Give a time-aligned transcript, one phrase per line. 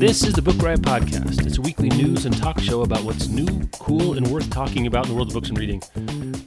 [0.00, 1.46] This is the Book Riot Podcast.
[1.46, 3.46] It's a weekly news and talk show about what's new,
[3.78, 5.80] cool, and worth talking about in the world of books and reading.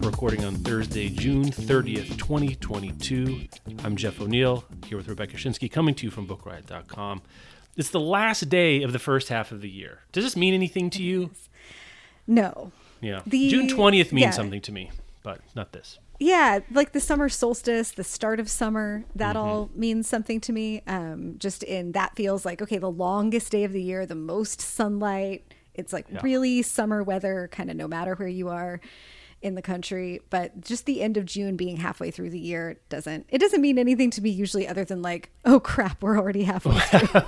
[0.02, 3.48] We're recording on Thursday, June 30th, 2022.
[3.86, 7.22] I'm Jeff O'Neal, here with Rebecca Schinsky, coming to you from BookRiot.com.
[7.78, 10.00] It's the last day of the first half of the year.
[10.12, 11.32] Does this mean anything to you?
[12.28, 12.74] No.
[13.00, 13.22] Yeah.
[13.26, 14.32] The- June 20th means yeah.
[14.32, 14.92] something to me,
[15.24, 15.98] but not this.
[16.26, 19.46] Yeah, like the summer solstice, the start of summer, that Mm-hmm.
[19.46, 20.82] all means something to me.
[20.88, 24.62] Um, just in that feels like okay, the longest day of the year, the most
[24.62, 25.54] sunlight.
[25.74, 28.80] It's like really summer weather, kind of no matter where you are
[29.44, 30.22] in the country.
[30.30, 33.78] But just the end of June being halfway through the year doesn't it doesn't mean
[33.78, 37.22] anything to me usually other than like, oh crap, we're already halfway through.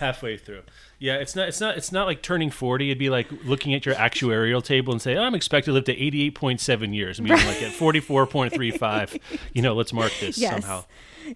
[0.00, 0.62] halfway through.
[0.98, 1.48] Yeah, it's not.
[1.48, 1.76] It's not.
[1.76, 2.88] It's not like turning forty.
[2.90, 5.84] It'd be like looking at your actuarial table and say, oh, "I'm expected to live
[5.84, 9.14] to eighty-eight point seven years." I mean, like at forty-four point three five.
[9.52, 10.52] You know, let's mark this Yes.
[10.52, 10.84] somehow.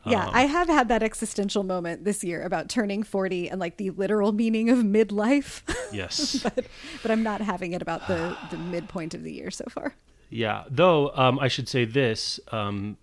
[0.04, 3.76] Yeah, Um, I have had that existential moment this year about turning 40 and like
[3.76, 5.62] the literal meaning of midlife.
[5.92, 6.42] Yes.
[6.42, 6.66] but
[7.02, 9.94] but I'm not having it about the the midpoint of the year so far.
[10.28, 10.64] Yeah.
[10.68, 12.98] Though um, I should say this: um,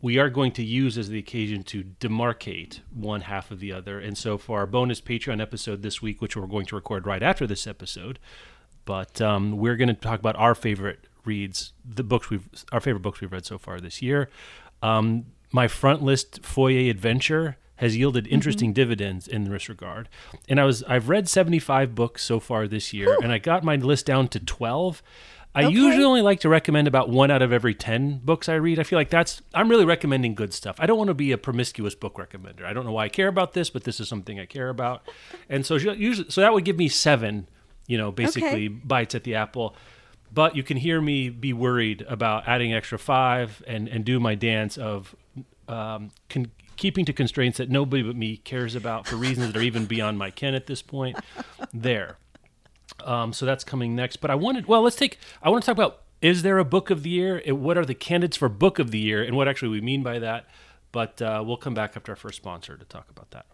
[0.00, 3.98] we are going to use as the occasion to demarcate one half of the other,
[3.98, 7.22] and so for our bonus Patreon episode this week, which we're going to record right
[7.22, 8.18] after this episode,
[8.84, 13.02] but um, we're going to talk about our favorite reads, the books we've, our favorite
[13.02, 14.30] books we've read so far this year.
[14.82, 18.34] Um, my front list foyer adventure has yielded mm-hmm.
[18.34, 20.08] interesting dividends in this regard,
[20.48, 23.62] and I was I've read seventy five books so far this year, and I got
[23.64, 25.02] my list down to twelve.
[25.54, 25.74] I Okay.
[25.74, 28.78] usually only like to recommend about one out of every 10 books I read.
[28.78, 30.76] I feel like that's, I'm really recommending good stuff.
[30.78, 32.64] I don't want to be a promiscuous book recommender.
[32.64, 35.08] I don't know why I care about this, but this is something I care about.
[35.48, 37.48] And so usually, so that would give me seven,
[37.86, 38.68] you know, basically Okay.
[38.68, 39.74] bites at the apple.
[40.32, 44.34] But you can hear me be worried about adding extra five and, and do my
[44.34, 45.16] dance of
[45.68, 49.62] um, con- keeping to constraints that nobody but me cares about for reasons that are
[49.62, 51.18] even beyond my ken at this point.
[51.72, 52.18] There.
[53.04, 54.16] Um, so that's coming next.
[54.16, 56.90] But I wanted, well, let's take, I want to talk about is there a book
[56.90, 57.40] of the year?
[57.44, 59.22] And what are the candidates for book of the year?
[59.22, 60.46] And what actually we mean by that.
[60.90, 63.46] But uh, we'll come back after our first sponsor to talk about that.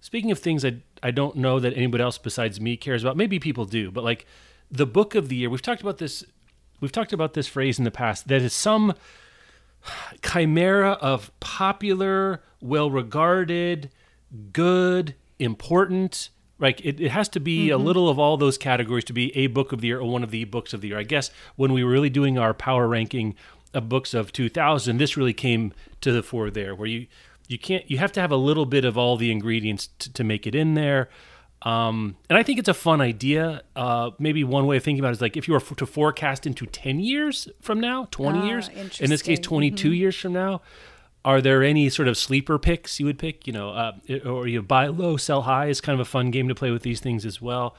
[0.00, 3.38] Speaking of things I, I don't know that anybody else besides me cares about, maybe
[3.38, 4.26] people do, but like
[4.70, 6.24] the book of the year, we've talked about this,
[6.80, 8.94] we've talked about this phrase in the past that is some
[10.22, 13.90] chimera of popular, well regarded,
[14.52, 16.30] good, important.
[16.58, 17.86] Like it, it has to be a mm-hmm.
[17.86, 20.30] little of all those categories to be a book of the year or one of
[20.30, 20.98] the books of the year.
[20.98, 23.34] I guess when we were really doing our power ranking
[23.74, 27.06] of books of 2000, this really came to the fore there, where you
[27.48, 30.24] you can't you have to have a little bit of all the ingredients to, to
[30.24, 31.08] make it in there.
[31.62, 33.62] Um, and I think it's a fun idea.
[33.74, 36.46] Uh, maybe one way of thinking about it is like if you were to forecast
[36.46, 39.42] into 10 years from now, 20 Ah, years, in this case, interesting.
[39.42, 40.60] 22 years from now,
[41.24, 43.46] are there any sort of sleeper picks you would pick?
[43.46, 43.92] You know, uh,
[44.24, 46.82] or you buy low, sell high is kind of a fun game to play with
[46.82, 47.74] these things as well.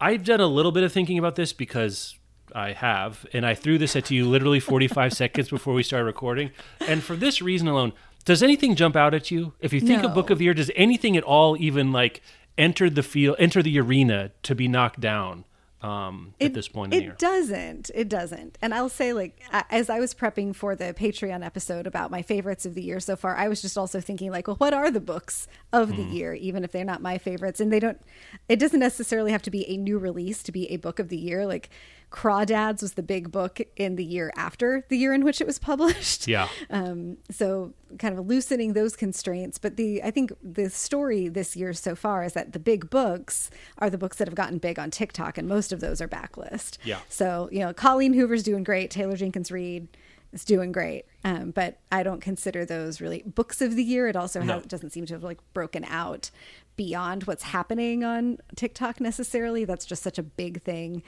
[0.00, 2.18] I've done a little bit of thinking about this because
[2.54, 6.50] I have, and I threw this at you literally 45 seconds before we started recording.
[6.80, 7.92] And for this reason alone,
[8.24, 9.52] does anything jump out at you?
[9.60, 12.20] If you think of book of the year, does anything at all even like
[12.60, 15.44] enter the field, enter the arena to be knocked down
[15.82, 17.12] um, at this point in the year?
[17.12, 17.90] It doesn't.
[17.94, 18.58] It doesn't.
[18.60, 19.40] And I'll say, like,
[19.70, 23.16] as I was prepping for the Patreon episode about my favorites of the year so
[23.16, 26.34] far, I was just also thinking, like, well, what are the books of the year,
[26.34, 27.60] even if they're not my favorites?
[27.60, 28.00] And they don't,
[28.48, 31.16] it doesn't necessarily have to be a new release to be a book of the
[31.16, 31.46] year.
[31.46, 31.70] Like,
[32.10, 35.58] Crawdads was the big book in the year after the year in which it was
[35.70, 36.26] published.
[36.26, 36.48] Yeah.
[36.68, 39.58] Um, so kind of loosening those constraints.
[39.58, 43.50] But the I think the story this year so far is that the big books
[43.78, 46.78] are the books that have gotten big on TikTok, and most of those are backlist.
[46.84, 46.98] Yeah.
[47.08, 48.90] So you know, Colleen Hoover's doing great.
[48.90, 49.88] Taylor Jenkins Reid
[50.32, 51.06] is doing great.
[51.24, 54.06] Um, but I don't consider those really books of the year.
[54.08, 54.54] It also No.
[54.54, 56.30] has, doesn't seem to have like broken out
[56.76, 59.64] beyond what's happening on TikTok necessarily.
[59.64, 61.02] That's just such a big thing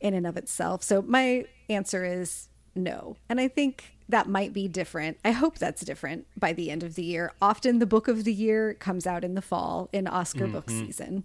[0.00, 0.82] in and of itself.
[0.82, 3.16] So my answer is no.
[3.28, 5.18] And I think that might be different.
[5.24, 7.32] I hope that's different by the end of the year.
[7.40, 11.24] Often the book of the year comes out in the fall in Oscar book season.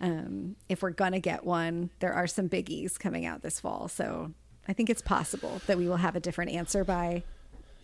[0.00, 3.88] Um, if we're going to get one, there are some biggies coming out this fall.
[3.88, 4.32] So
[4.68, 7.22] I think it's possible that we will have a different answer by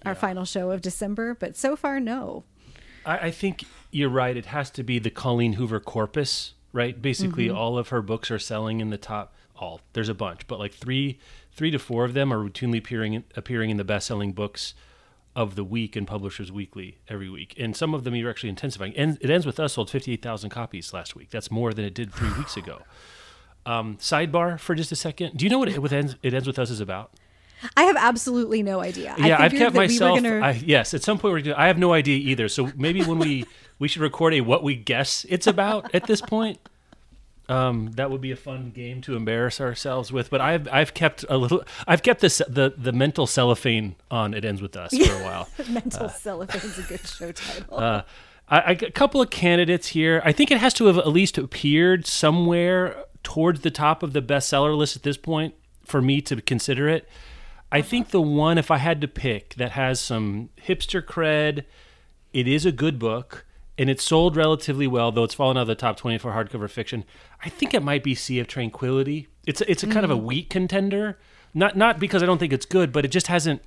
[0.05, 1.35] our final show of December.
[1.35, 2.45] But so far, no.
[3.05, 4.37] I, I think you're right.
[4.37, 7.01] It has to be the Colleen Hoover corpus, right?
[7.01, 7.57] Basically, Mm-hmm.
[7.57, 9.35] all of her books are selling in the top.
[9.59, 11.19] All there's a bunch, but like three,
[11.53, 14.75] three to four of them are routinely appearing appearing in the best-selling books
[15.35, 18.97] of the week in Publishers Weekly every week, and some of them you're actually intensifying.
[18.97, 21.29] And it ends with us sold 58,000 copies last week.
[21.31, 22.83] That's more than it did three weeks ago.
[23.67, 25.37] Um, sidebar for just a second.
[25.37, 27.13] Do you know what it, with ends, it ends with us is about?
[27.77, 29.15] I have absolutely no idea.
[29.19, 30.23] I yeah, I've kept that we myself.
[30.23, 32.49] gonna- I, yes, at some point we're gonna, I have no idea either.
[32.49, 33.45] So maybe when we
[33.79, 36.59] we should record a what we guess it's about at this point.
[37.49, 40.31] Um, that would be a fun game to embarrass ourselves with.
[40.31, 41.65] But I've I've kept a little.
[41.87, 44.35] I've kept the the the mental cellophane on.
[44.35, 45.49] It ends with us for a while.
[45.69, 47.79] Mental cellophane is a good show title.
[47.79, 48.03] Uh,
[48.49, 50.21] I, I a couple of candidates here.
[50.25, 54.23] I think it has to have at least appeared somewhere towards the top of the
[54.23, 55.55] bestseller list at this point
[55.85, 57.09] for me to consider it.
[57.73, 61.65] I think the one, if I had to pick, that has some hipster cred,
[62.33, 63.46] it is a good book,
[63.79, 66.69] and it's sold relatively well, though it's fallen out of the top 20 for hardcover
[66.69, 67.05] fiction.
[67.45, 69.29] I think it might be Sea of Tranquility.
[69.47, 70.23] It's a, it's a kind of a mm.
[70.23, 71.19] weak contender,
[71.55, 73.63] not not because I don't think it's good, but it just hasn't.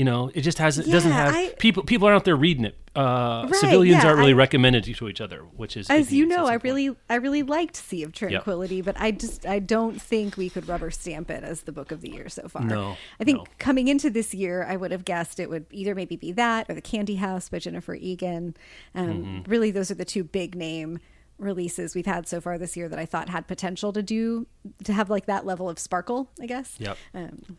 [0.00, 0.88] You know, it just hasn't.
[0.88, 1.82] it doesn't have I- people.
[1.82, 2.74] People aren't out there reading it.
[2.96, 6.24] Uh, Right, civilians yeah, aren't really I- recommended to each other, which is As you
[6.24, 6.64] know, I point.
[6.64, 10.66] really, I really liked Sea of Tranquility, but I just, I don't think we could
[10.68, 12.64] rubber stamp it as the book of the year so far.
[12.64, 13.44] No, I think no.
[13.58, 16.74] coming into this year, I would have guessed it would either maybe be that or
[16.74, 18.56] the Candy House by Jennifer Egan.
[18.94, 19.50] Um, Mm-hmm.
[19.50, 20.98] Really, those are the two big name
[21.38, 24.46] releases we've had so far this year that I thought had potential to do
[24.84, 26.30] to have like that level of sparkle.
[26.40, 26.76] I guess.
[26.78, 26.96] Yep.
[27.14, 27.58] Um,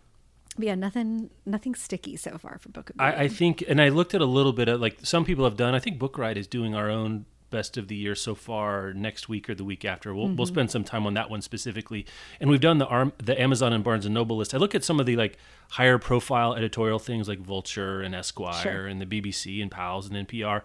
[0.56, 3.13] but yeah, nothing, nothing sticky so far for book of the year.
[3.13, 5.57] I, I think, and I looked at a little bit of like some people have
[5.57, 5.74] done.
[5.75, 9.30] I think Book Riot is doing our own best of the year so far next
[9.30, 10.15] week or the week after.
[10.15, 10.45] We'll, we'll mm-hmm.
[10.45, 12.07] spend some time on that one specifically.
[12.39, 14.56] And we've done the arm, the Amazon and Barnes and Noble list.
[14.56, 15.38] I look at some of the like
[15.71, 18.88] higher profile editorial things like Vulture and Esquire Sure.
[18.88, 20.63] and the BBC and Pals and NPR.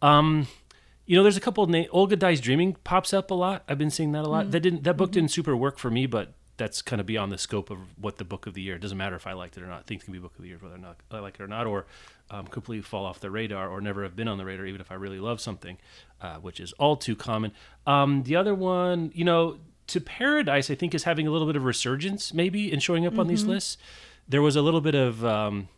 [0.00, 0.46] Um,
[1.04, 1.88] you know, there's a couple of names.
[1.90, 3.64] Olga Dies Dreaming pops up a lot.
[3.68, 4.44] I've been seeing that a lot.
[4.44, 4.50] Mm-hmm.
[4.52, 5.14] That didn't that book mm-hmm.
[5.14, 8.24] didn't super work for me, but that's kind of beyond the scope of what the
[8.24, 8.74] book of the year.
[8.74, 9.86] It doesn't matter if I liked it or not.
[9.86, 11.66] Things can be book of the year whether or not I like it or not,
[11.66, 11.86] or
[12.30, 14.90] um, completely fall off the radar, or never have been on the radar, even if
[14.90, 15.78] I really love something,
[16.20, 17.52] uh, which is all too common.
[17.86, 21.56] Um, the other one, you know, to Paradise, I think is having a little bit
[21.56, 23.78] of resurgence, maybe, in showing up on these lists.
[24.28, 25.68] There was a little bit of um,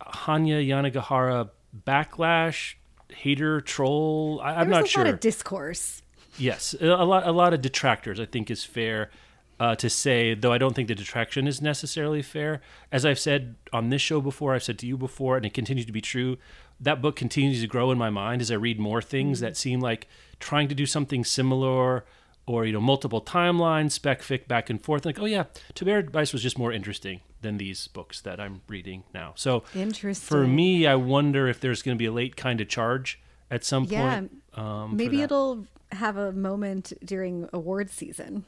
[0.00, 1.50] Hanya Yanagihara
[1.86, 2.74] backlash,
[3.10, 4.40] hater, troll.
[4.42, 5.04] I, I'm there was not a sure.
[5.04, 6.02] lot of discourse.
[6.38, 8.18] Yes, a lot, a lot of detractors.
[8.18, 9.10] I think is fair
[9.60, 10.52] uh, to say, though.
[10.52, 12.60] I don't think the detraction is necessarily fair.
[12.92, 15.86] As I've said on this show before, I've said to you before, and it continues
[15.86, 16.38] to be true.
[16.80, 19.80] That book continues to grow in my mind as I read more things that seem
[19.80, 20.06] like
[20.38, 22.04] trying to do something similar,
[22.46, 25.04] or you know, multiple timelines, spec fic back and forth.
[25.04, 25.44] Like, oh yeah,
[25.74, 29.32] To Paradise was just more interesting than these books that I'm reading now.
[29.36, 30.26] So interesting.
[30.26, 33.20] for me, I wonder if there's going to be a late kind of charge
[33.50, 34.42] at some Yeah, point.
[34.54, 38.44] Um, maybe it'll have a moment during award season.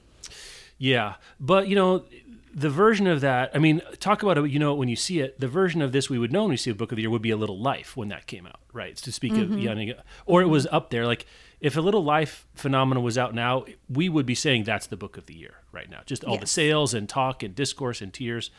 [0.80, 2.04] Yeah, but you know,
[2.54, 3.50] the version of that.
[3.54, 4.50] I mean, talk about it.
[4.50, 6.56] You know, when you see it, the version of this we would know when we
[6.56, 8.60] see a book of the year would be a Little Life when that came out,
[8.72, 8.96] right?
[8.96, 9.94] To speak of Yanni,
[10.24, 11.06] or it was up there.
[11.06, 11.26] Like
[11.60, 15.18] if a Little Life phenomenon was out now, we would be saying that's the book
[15.18, 16.00] of the year right now.
[16.06, 18.50] Just all the sales and talk and discourse and tears.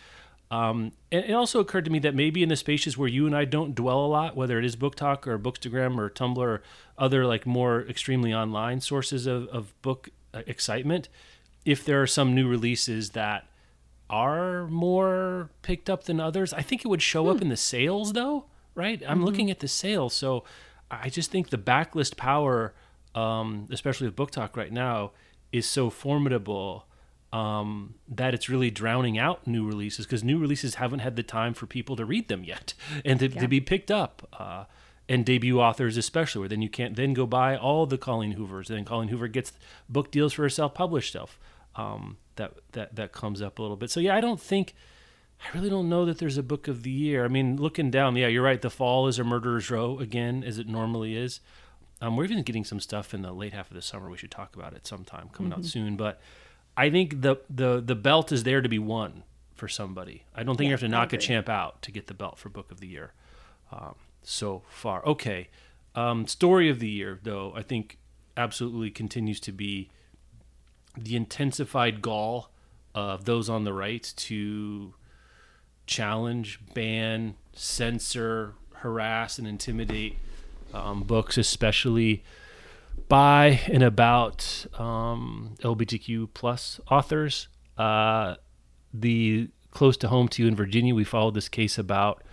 [0.51, 3.35] Um, and it also occurred to me that maybe in the spaces where you and
[3.35, 6.62] I don't dwell a lot, whether it is BookTok or Bookstagram or Tumblr or
[6.97, 11.07] other like more extremely online sources of, of book uh, excitement,
[11.65, 13.47] if there are some new releases that
[14.09, 18.13] are more picked up than others, I think it would show up in the sales
[18.13, 19.01] though, right?
[19.07, 20.13] I'm looking at the sales.
[20.13, 20.44] So
[20.89, 22.73] I just think the backlist power,
[23.15, 25.11] um, especially with BookTok right now,
[25.51, 26.85] is so formidable
[27.31, 31.53] um, that it's really drowning out new releases because new releases haven't had the time
[31.53, 32.73] for people to read them yet
[33.06, 34.27] and to, to be picked up.
[34.37, 34.65] Uh,
[35.09, 38.69] and debut authors especially, where then you can't then go buy all the Colleen Hoovers.
[38.69, 39.51] And then Colleen Hoover gets
[39.89, 41.37] book deals for her self-published stuff.
[41.75, 43.90] Um, that that that comes up a little bit.
[43.90, 44.73] So yeah, I don't think
[45.44, 47.25] I really don't know that there's a book of the year.
[47.25, 48.61] I mean, looking down, yeah, you're right.
[48.61, 51.40] The fall is a murderer's row again, as it normally is.
[51.99, 54.09] Um, we're even getting some stuff in the late half of the summer.
[54.09, 55.97] We should talk about it sometime coming out soon.
[55.97, 56.19] But
[56.75, 59.23] I think the the the belt is there to be won
[59.54, 60.25] for somebody.
[60.35, 62.49] I don't think you have to knock a champ out to get the belt for
[62.49, 63.13] book of the year.
[63.71, 65.49] Um, so far, okay.
[65.94, 67.97] Um, story of the year, though, I think
[68.37, 69.90] absolutely continues to be
[70.98, 72.52] the intensified gall
[72.94, 74.94] of those on the right to
[75.86, 80.18] challenge, ban, censor, harass, and intimidate
[80.74, 82.24] um, books, especially
[83.07, 87.48] by and about um, LGBTQ plus authors.
[87.78, 88.36] Uh,
[88.94, 92.24] the close to home to you in Virginia, we followed this case about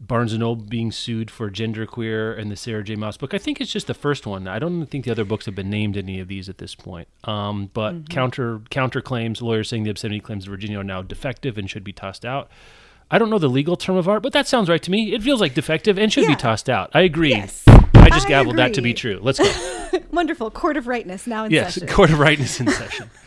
[0.00, 2.94] Barnes and Noble being sued for genderqueer and the Sarah J.
[2.94, 3.34] Maas book.
[3.34, 4.46] I think it's just the first one.
[4.46, 7.08] I don't think the other books have been named any of these at this point.
[7.24, 8.04] Um, but mm-hmm.
[8.04, 11.84] counter counter claims, lawyers saying the obscenity claims of Virginia are now defective and should
[11.84, 12.48] be tossed out.
[13.10, 15.14] I don't know the legal term of art, but that sounds right to me.
[15.14, 16.30] It feels like defective and should yeah.
[16.30, 16.90] be tossed out.
[16.92, 17.30] I agree.
[17.30, 17.64] Yes.
[17.66, 19.18] I just I gavelled that to be true.
[19.20, 19.98] Let's go.
[20.12, 20.50] Wonderful.
[20.50, 21.88] Court of rightness now in yes, session.
[21.88, 23.10] Yes, court of rightness in session.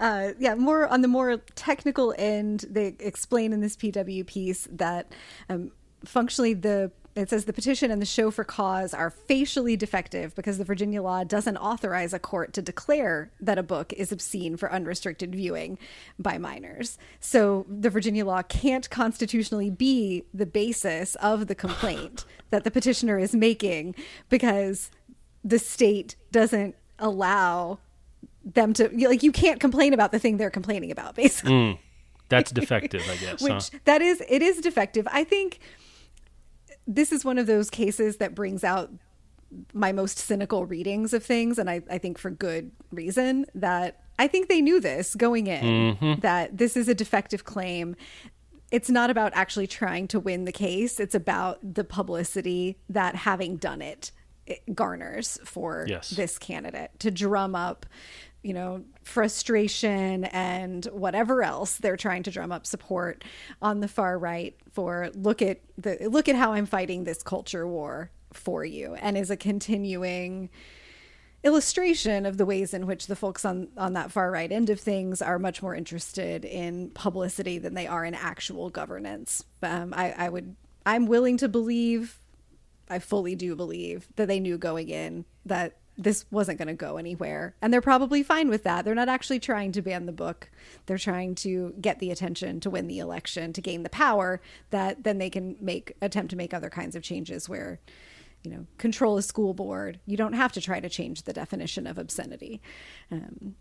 [0.00, 5.12] Uh, yeah, more on the more technical end, they explain in this PW piece that
[5.48, 5.70] um,
[6.04, 10.58] functionally the it says the petition and the show for cause are facially defective because
[10.58, 14.72] the Virginia law doesn't authorize a court to declare that a book is obscene for
[14.72, 15.78] unrestricted viewing
[16.18, 16.98] by minors.
[17.20, 23.18] So the Virginia law can't constitutionally be the basis of the complaint that the petitioner
[23.18, 23.94] is making
[24.28, 24.90] because
[25.44, 27.78] the state doesn't allow
[28.54, 31.52] them to like you can't complain about the thing they're complaining about basically.
[31.52, 31.78] Mm,
[32.28, 33.42] that's defective, I guess.
[33.42, 33.78] Which huh?
[33.84, 35.06] that is it is defective.
[35.10, 35.60] I think
[36.86, 38.90] this is one of those cases that brings out
[39.72, 44.28] my most cynical readings of things and I, I think for good reason that I
[44.28, 46.20] think they knew this going in mm-hmm.
[46.20, 47.96] that this is a defective claim.
[48.70, 50.98] It's not about actually trying to win the case.
[51.00, 54.12] It's about the publicity that having done it,
[54.46, 56.10] it garners for yes.
[56.10, 57.86] this candidate to drum up
[58.44, 63.24] you know, frustration and whatever else they're trying to drum up support
[63.62, 67.66] on the far right for look at the look at how I'm fighting this culture
[67.66, 70.50] war for you and is a continuing
[71.42, 74.78] illustration of the ways in which the folks on on that far right end of
[74.78, 79.42] things are much more interested in publicity than they are in actual governance.
[79.62, 82.18] Um, I, I would I'm willing to believe
[82.90, 86.96] I fully do believe that they knew going in that this wasn't going to go
[86.96, 87.54] anywhere.
[87.62, 88.84] And they're probably fine with that.
[88.84, 90.50] They're not actually trying to ban the book.
[90.86, 95.04] They're trying to get the attention to win the election, to gain the power that
[95.04, 97.80] then they can make attempt to make other kinds of changes where
[98.44, 99.98] you know, control a school board.
[100.06, 102.60] You don't have to try to change the definition of obscenity.
[103.10, 103.56] Um,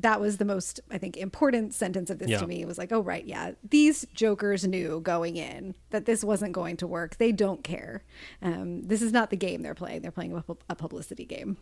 [0.00, 2.38] that was the most i think important sentence of this yeah.
[2.38, 2.60] to me.
[2.60, 6.76] It was like oh right yeah these jokers knew going in that this wasn't going
[6.78, 7.16] to work.
[7.16, 8.02] They don't care.
[8.42, 10.02] Um, this is not the game they're playing.
[10.02, 11.56] They're playing a, a publicity game.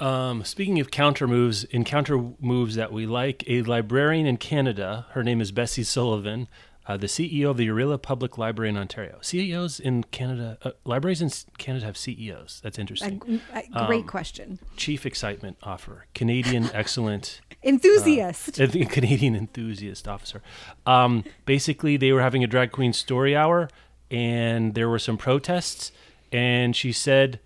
[0.00, 5.06] Um, speaking of counter moves, in counter moves that we like, a librarian in Canada,
[5.10, 6.48] her name is Bessie Sullivan,
[6.86, 9.18] uh, the CEO of the Orillia Public Library in Ontario.
[9.22, 12.60] CEOs in Canada, uh, libraries in Canada have CEOs.
[12.62, 13.40] That's interesting.
[13.54, 14.58] A, a great um, question.
[14.76, 20.42] Chief Excitement Officer, Canadian Excellent Enthusiast, uh, Canadian Enthusiast Officer.
[20.84, 23.70] Um, basically, they were having a drag queen story hour,
[24.10, 25.92] and there were some protests,
[26.32, 27.40] and she said.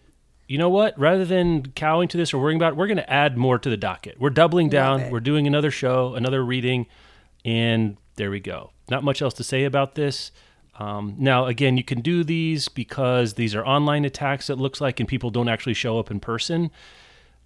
[0.51, 0.99] You know what?
[0.99, 3.69] Rather than cowing to this or worrying about it, we're going to add more to
[3.69, 4.19] the docket.
[4.19, 5.11] We're doubling down.
[5.11, 6.87] We're doing another show, another reading,
[7.45, 8.71] and there we go.
[8.91, 10.31] Not much else to say about this.
[10.79, 15.01] Um, now, again, you can do these because these are online attacks, it looks like,
[15.01, 16.71] and people don't actually show up in person.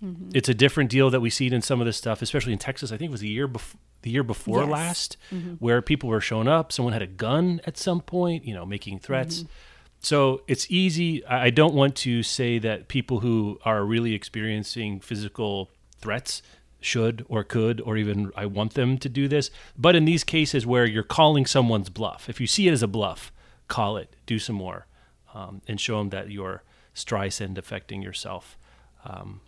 [0.05, 0.31] Mm-hmm.
[0.35, 2.93] It's a different deal that we see in some of this stuff, especially in Texas.
[2.93, 4.71] I think it was the year before the year before yes.
[4.71, 5.55] last, mm-hmm.
[5.61, 6.73] where people were showing up.
[6.73, 9.39] Someone had a gun at some point, you know, making threats.
[9.39, 9.53] Mm-hmm.
[10.01, 11.25] So it's easy.
[11.25, 15.71] I don't want to say that people who are really experiencing physical
[16.01, 16.43] threats
[16.85, 19.51] should or could or even I want them to do this.
[19.77, 22.89] But in these cases where you're calling someone's bluff, if you see it as a
[22.89, 23.33] bluff,
[23.69, 24.87] call it, do some more,
[25.35, 26.63] um, and show them that you're
[26.95, 28.59] Streisand affecting yourself
[29.05, 29.41] um,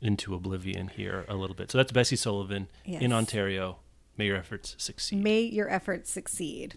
[0.00, 1.70] into oblivion here a little bit.
[1.70, 3.02] So that's Bessie Sullivan yes.
[3.02, 3.78] in Ontario.
[4.16, 5.22] May your efforts succeed.
[5.22, 6.76] May your efforts succeed.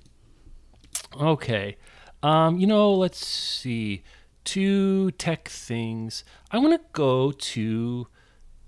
[1.19, 1.77] Okay.
[2.23, 4.03] Um, you know, let's see.
[4.43, 6.23] Two tech things.
[6.51, 8.07] I want to go to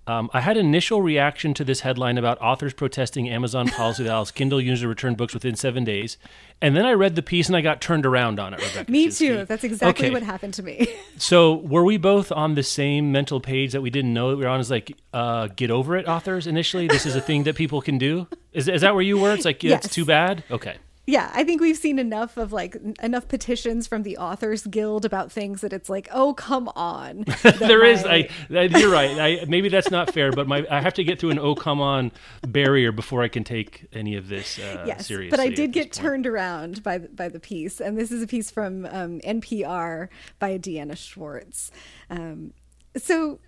[0.07, 4.31] um, I had initial reaction to this headline about authors protesting Amazon policy that allows
[4.31, 6.17] Kindle users to return books within seven days.
[6.61, 8.91] And then I read the piece and I got turned around on it, Rebecca.
[8.91, 9.45] me too.
[9.45, 10.13] That's exactly okay.
[10.13, 10.87] what happened to me.
[11.17, 14.43] so were we both on the same mental page that we didn't know that we
[14.43, 14.59] were on?
[14.59, 16.87] Is like, uh, get over it, authors, initially?
[16.87, 18.27] This is a thing that people can do?
[18.53, 19.33] Is, is that where you were?
[19.33, 19.85] It's like, yes.
[19.85, 20.43] it's too bad?
[20.49, 20.77] Okay
[21.09, 25.31] yeah, I think we've seen enough of like enough petitions from the Authors Guild about
[25.31, 27.23] things that it's like, oh come on.
[27.59, 27.87] there my...
[27.87, 29.17] is, I, you're right.
[29.17, 31.79] I, maybe that's not fair, but my I have to get through an oh come
[31.79, 32.11] on
[32.41, 35.29] barrier before I can take any of this uh, yes, seriously.
[35.29, 35.93] But I did get point.
[35.93, 40.09] turned around by by the piece, and this is a piece from um, NPR
[40.39, 41.71] by Deanna Schwartz.
[42.09, 42.51] Um,
[42.97, 43.39] so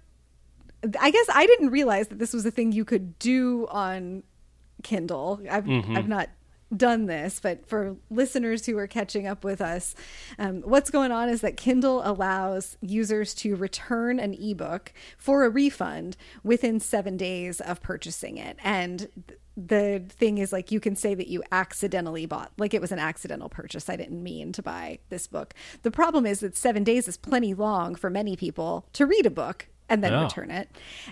[0.97, 4.23] I guess I didn't realize that this was a thing you could do on
[4.81, 5.41] Kindle.
[5.51, 5.97] I've mm-hmm.
[5.97, 6.29] I've not
[6.75, 9.95] done this, but for listeners who are catching up with us,
[10.37, 15.49] um, what's going on is that Kindle allows users to return an ebook for a
[15.49, 18.57] refund within seven days of purchasing it.
[18.63, 19.07] And
[19.57, 22.99] the thing is like you can say that you accidentally bought like it was an
[22.99, 27.09] accidental purchase i didn't mean to buy this book the problem is that seven days
[27.09, 30.23] is plenty long for many people to read a book and then Yeah.
[30.23, 30.69] return it.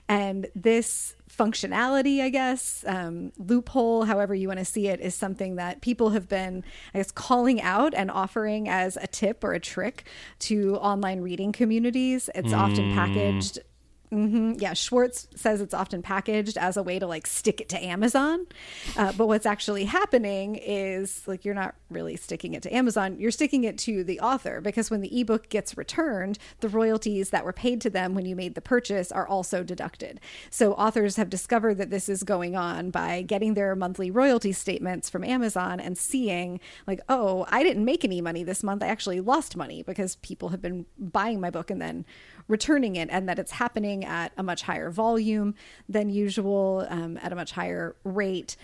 [0.07, 5.55] And this functionality i guess um, loophole however you want to see it is something
[5.57, 6.63] that people have been
[6.95, 10.05] i guess calling out and offering as a tip or a trick
[10.39, 12.27] to online reading communities.
[12.33, 13.59] It's often packaged
[14.09, 17.83] hmm Yeah, Schwartz says it's often packaged as a way to like stick it to
[17.83, 18.47] Amazon.
[18.95, 23.31] Uh, but what's actually happening is like you're not really sticking it to Amazon, you're
[23.31, 27.53] sticking it to the author because when the ebook gets returned, the royalties that were
[27.53, 30.19] paid to them when you made the purchase are also deducted.
[30.49, 35.09] So authors have discovered that this is going on by getting their monthly royalty statements
[35.09, 38.83] from Amazon and seeing, like, oh, I didn't make any money this month.
[38.83, 42.05] I actually lost money because people have been buying my book and then
[42.47, 45.55] returning it, and that it's happening at a much higher volume
[45.87, 48.55] than usual, um, at a much higher rate.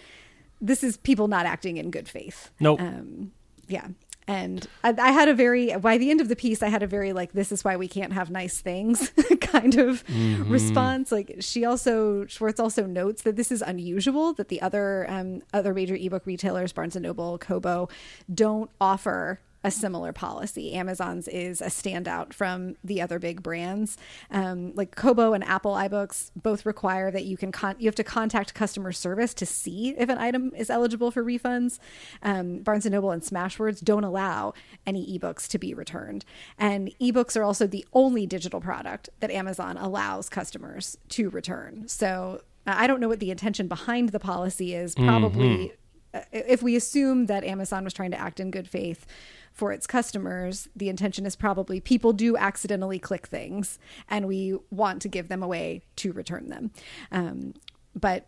[0.62, 2.52] This is people not acting in good faith.
[2.60, 2.80] Nope.
[2.82, 3.32] Um,
[3.68, 3.88] yeah.
[4.28, 6.88] And I, I had a very, by the end of the piece, I had a
[6.88, 9.12] very like, this is why we can't have nice things
[9.42, 10.04] kind of
[10.50, 11.12] response.
[11.12, 15.74] Like she also, Schwartz also notes that this is unusual that the other, um, other
[15.74, 17.90] major ebook retailers, Barnes and Noble, Kobo,
[18.34, 20.74] don't offer a similar policy.
[20.74, 23.98] Amazon's is a standout from the other big brands.
[24.30, 28.04] Um, like Kobo and Apple iBooks both require that you can con- you have to
[28.04, 31.80] contact customer service to see if an item is eligible for refunds.
[32.22, 34.54] Um, Barnes and Noble and Smashwords don't allow
[34.86, 36.26] any ebooks to be returned,
[36.58, 41.88] and ebooks are also the only digital product that Amazon allows customers to return.
[41.88, 44.96] So uh, I don't know what the intention behind the policy is.
[44.96, 45.74] Probably
[46.14, 49.06] uh, if we assume that Amazon was trying to act in good faith
[49.54, 53.78] for its customers, the intention is probably people do accidentally click things
[54.10, 56.72] and we want to give them a way to return them.
[57.12, 57.54] Um,
[57.96, 58.28] but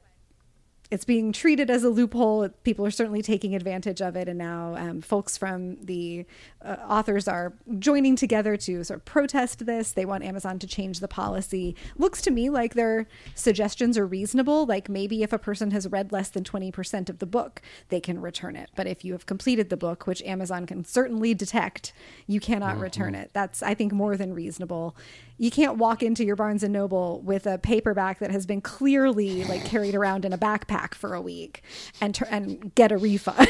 [0.92, 2.50] it's being treated as a loophole.
[2.64, 6.26] People are certainly taking advantage of it, and now um, folks from the
[6.64, 9.92] uh, authors are joining together to sort of protest this.
[9.92, 11.76] They want Amazon to change the policy.
[11.98, 14.66] Looks to me like their suggestions are reasonable.
[14.66, 18.00] Like maybe if a person has read less than twenty percent of the book, they
[18.00, 18.70] can return it.
[18.76, 21.94] But if you have completed the book, which Amazon can certainly detect,
[22.28, 23.32] you cannot return it.
[23.34, 24.96] That's I think more than reasonable.
[25.38, 29.44] You can't walk into your Barnes and Noble with a paperback that has been clearly
[29.44, 31.62] like carried around in a backpack for a week
[32.00, 33.48] and tur- and get a refund.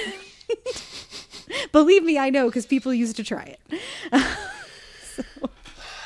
[1.71, 3.81] Believe me, I know because people used to try it.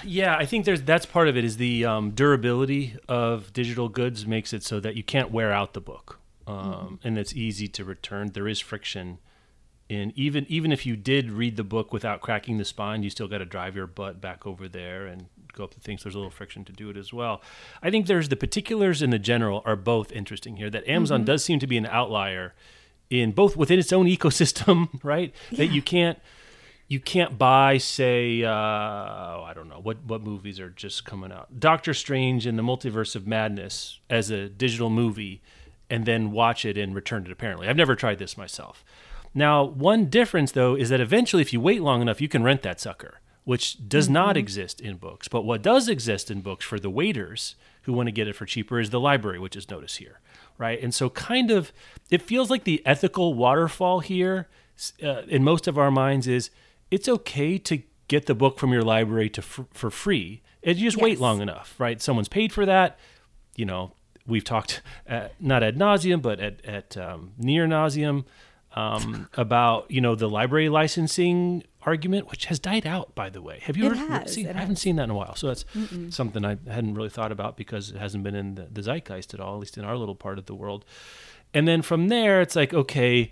[0.01, 4.25] Yeah, I think there's that's part of it is the um, durability of digital goods
[4.25, 7.83] makes it so that you can't wear out the book, um, and it's easy to
[7.83, 8.31] return.
[8.33, 9.19] There is friction
[9.89, 13.27] and even even if you did read the book without cracking the spine, you still
[13.27, 16.03] got to drive your butt back over there and go up the things.
[16.03, 17.41] There's a little friction to do it as well.
[17.81, 20.69] I think there's the particulars and the general are both interesting here.
[20.69, 22.53] That Amazon does seem to be an outlier
[23.09, 25.33] in both within its own ecosystem, right?
[25.51, 26.19] That you can't
[26.89, 31.31] you can't buy, say, uh, oh, I don't know what what movies are just coming
[31.31, 31.59] out.
[31.59, 35.41] Doctor Strange and the Multiverse of Madness as a digital movie,
[35.89, 37.31] and then watch it and return it.
[37.31, 38.83] Apparently, I've never tried this myself.
[39.35, 42.63] Now, one difference though is that eventually, if you wait long enough, you can rent
[42.63, 45.27] that sucker, which does not exist in books.
[45.27, 48.45] But what does exist in books for the waiters who want to get it for
[48.45, 50.19] cheaper is the library, which is notice here,
[50.59, 50.79] right?
[50.79, 51.73] And so, kind of,
[52.11, 54.47] it feels like the ethical waterfall here
[55.01, 56.51] uh, in most of our minds is
[56.91, 60.87] it's okay to get the book from your library to f- for free and you
[60.87, 61.99] just wait long enough, right?
[61.99, 62.99] Someone's paid for that.
[63.55, 63.93] You know,
[64.27, 68.25] we've talked uh, not ad nauseum, but at, at um, near nauseum
[68.75, 73.59] um, about you know the library licensing argument, which has died out, by the way.
[73.63, 74.47] Have you It ever has, seen?
[74.47, 75.65] I haven't seen that in a while, so that's
[76.09, 79.39] something I hadn't really thought about because it hasn't been in the, the zeitgeist at
[79.39, 80.85] all, at least in our little part of the world.
[81.53, 83.31] And then from there, it's like okay,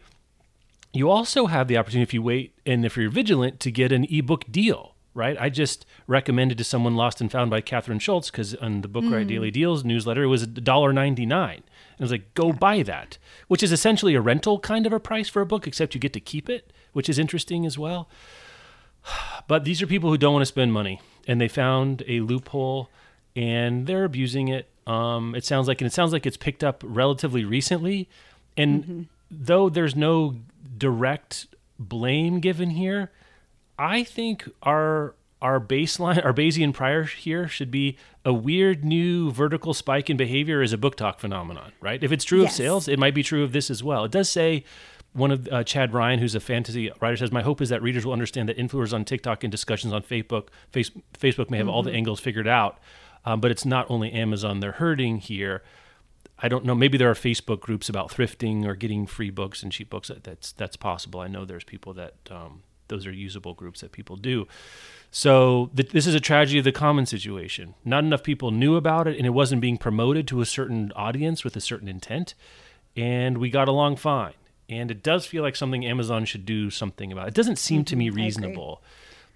[0.94, 4.06] you also have the opportunity if you wait and if you're vigilant to get an
[4.10, 5.36] ebook deal right?
[5.42, 9.04] I just recommended to someone lost and found by Kathryn Schulz because on the book
[9.06, 9.30] riot mm.
[9.30, 11.34] daily deals newsletter it was $1.99 and
[12.00, 15.28] i was like go buy that which is essentially a rental kind of a price
[15.28, 18.10] for a book except you get to keep it which is interesting as well.
[19.48, 22.90] But these are people who don't want to spend money and they found a loophole
[23.36, 24.68] and they're abusing it.
[24.86, 28.10] Um, it sounds like and it sounds like it's picked up relatively recently.
[28.58, 30.36] And though there's no
[30.78, 31.48] direct
[31.80, 33.12] blame given here
[33.78, 39.74] i think our our baseline our bayesian prior here should be a weird new vertical
[39.74, 42.04] spike in behavior is a BookTok phenomenon right?
[42.04, 44.06] If it's true of sales it might be true of this as well.
[44.06, 44.64] It does say
[45.18, 48.06] one of uh, Chad Ryan, who's a fantasy writer, says, "My hope is that readers
[48.06, 51.84] will understand that influencers on TikTok and discussions on Facebook, face, Facebook may have all
[51.84, 52.80] the angles figured out,
[53.26, 55.64] um, but it's not only Amazon they're hurting here.
[56.40, 56.76] I don't know.
[56.76, 60.12] Maybe there are Facebook groups about thrifting or getting free books and cheap books.
[60.22, 61.20] That's that's possible.
[61.20, 64.48] I know there's people that um, those are usable groups that people do.
[65.10, 67.76] So th- this is a tragedy of the common situation.
[67.84, 71.44] Not enough people knew about it, and it wasn't being promoted to a certain audience
[71.44, 72.36] with a certain intent.
[72.96, 74.34] And we got along fine.
[74.70, 77.28] And it does feel like something Amazon should do something about.
[77.30, 78.82] It doesn't seem to me reasonable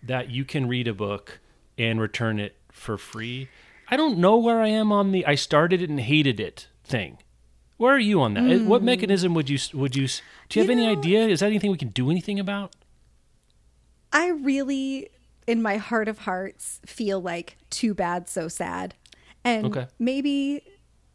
[0.03, 1.39] that you can read a book
[1.77, 3.49] and return it for free.
[3.89, 7.17] I don't know where I am on the I started it and hated it thing.
[7.77, 8.43] Where are you on that?
[8.43, 8.65] Mm.
[8.67, 11.27] What mechanism would you would you do you have you any idea?
[11.27, 12.75] Is that anything we can do anything about?
[14.13, 15.09] I really
[15.47, 18.93] in my heart of hearts feel like too bad so sad.
[19.43, 19.87] And okay.
[19.97, 20.63] maybe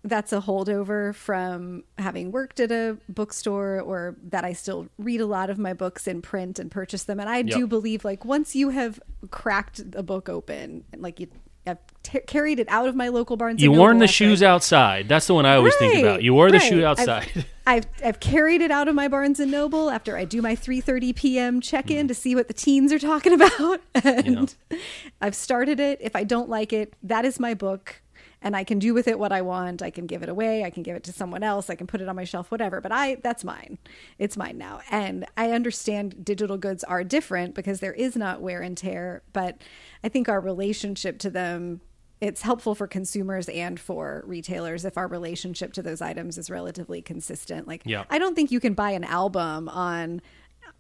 [0.07, 5.27] that's a holdover from having worked at a bookstore or that I still read a
[5.27, 7.21] lot of my books in print and purchase them.
[7.21, 7.57] And I yep.
[7.57, 11.29] do believe like once you have cracked a book open, like you
[11.69, 13.61] I've t- carried it out of my local Barnes.
[13.61, 15.09] You worn the shoes outside.
[15.09, 16.23] That's the one I always right, think about.
[16.23, 16.69] You wore the right.
[16.69, 17.29] shoe outside.
[17.35, 20.55] I've, I've, I've carried it out of my Barnes and Noble after I do my
[20.55, 21.61] 3:30 p.m.
[21.61, 22.09] check-in mm.
[22.09, 24.79] to see what the teens are talking about, and yeah.
[25.21, 25.99] I've started it.
[26.01, 28.01] If I don't like it, that is my book
[28.47, 29.83] and I can do with it what I want.
[29.83, 30.63] I can give it away.
[30.63, 31.69] I can give it to someone else.
[31.69, 32.81] I can put it on my shelf, whatever.
[32.81, 33.77] But I, that's mine.
[34.21, 34.83] It's mine now.
[34.89, 39.23] And I understand digital goods are different because there is not wear and tear.
[39.33, 39.63] But
[40.05, 41.81] I think our relationship to them,
[42.21, 47.03] it's helpful for consumers and for retailers if our relationship to those items is relatively
[47.03, 47.67] consistent.
[47.67, 48.05] Like, yeah.
[48.11, 50.23] I don't think you can buy an album on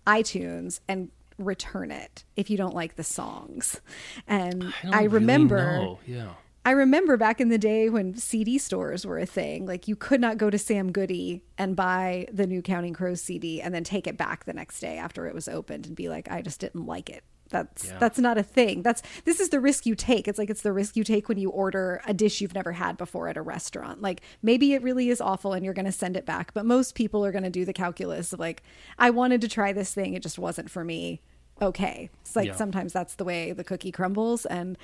[0.06, 3.80] iTunes and return it if you don't like the songs.
[4.28, 6.28] And I, I remember, really yeah
[6.66, 10.20] I remember back in the day when CD stores were a thing, like you could
[10.20, 14.08] not go to Sam Goody and buy the new Counting Crows CD and then take
[14.08, 16.84] it back the next day after it was opened and be like, I just didn't
[16.84, 17.22] like it.
[17.50, 17.98] That's yeah.
[18.00, 18.82] that's not a thing.
[18.82, 20.26] That's this is the risk you take.
[20.26, 22.96] It's like it's the risk you take when you order a dish you've never had
[22.96, 24.02] before at a restaurant.
[24.02, 26.96] Like maybe it really is awful and you're going to send it back, but most
[26.96, 28.64] people are going to do the calculus of like
[28.98, 31.20] I wanted to try this thing, it just wasn't for me.
[31.62, 32.10] Okay.
[32.22, 32.56] It's like yeah.
[32.56, 34.76] sometimes that's the way the cookie crumbles and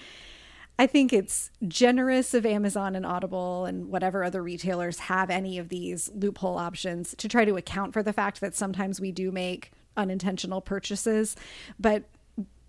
[0.78, 5.68] I think it's generous of Amazon and Audible and whatever other retailers have any of
[5.68, 9.70] these loophole options to try to account for the fact that sometimes we do make
[9.96, 11.37] unintentional purchases.
[11.78, 12.04] But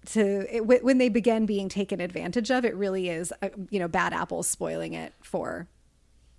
[0.07, 3.79] to it, when they begin being taken advantage of, it really is, a, uh, you
[3.79, 5.67] know, bad apples spoiling it for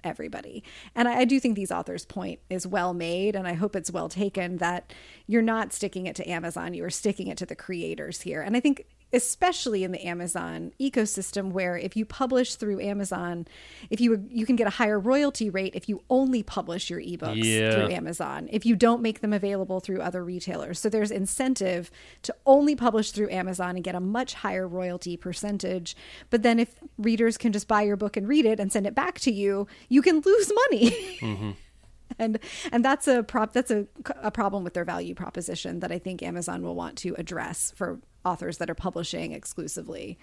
[0.04, 0.62] everybody.
[0.94, 3.90] And I, I, do think these authors' point is well made, and I hope it's
[3.90, 4.92] well taken that
[5.26, 8.42] you're not sticking it to Amazon, you are sticking it to the creators here.
[8.42, 13.46] And I think especially in the Amazon ecosystem where if you publish through Amazon,
[13.88, 17.42] if you you can get a higher royalty rate if you only publish your ebooks
[17.42, 17.74] yeah.
[17.74, 20.80] through Amazon, if you don't make them available through other retailers.
[20.80, 21.90] So there's incentive
[22.22, 25.96] to only publish through Amazon and get a much higher royalty percentage.
[26.30, 28.94] But then if readers can just buy your book and read it and send it
[28.94, 30.90] back to you, you can lose money.
[31.20, 31.50] Mm-hmm
[32.18, 32.38] and
[32.72, 33.86] and that's a prop that's a,
[34.22, 37.98] a problem with their value proposition that I think Amazon will want to address for
[38.24, 40.18] authors that are publishing exclusively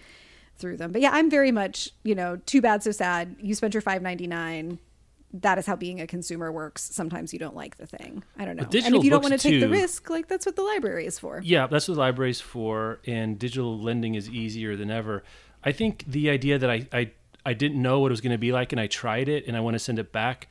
[0.56, 0.92] through them.
[0.92, 3.36] But yeah, I'm very much, you know, too bad so sad.
[3.40, 4.78] You spent your 5.99
[5.34, 6.84] that is how being a consumer works.
[6.84, 8.24] Sometimes you don't like the thing.
[8.38, 8.64] I don't know.
[8.64, 11.20] And if you don't want to take the risk, like that's what the library is
[11.20, 11.42] for.
[11.44, 13.00] Yeah, that's what the library is for.
[13.08, 15.24] And digital lending is easier than ever.
[15.64, 17.12] I think the idea that I I,
[17.46, 19.56] I didn't know what it was going to be like, and I tried it, and
[19.56, 20.50] I want to send it back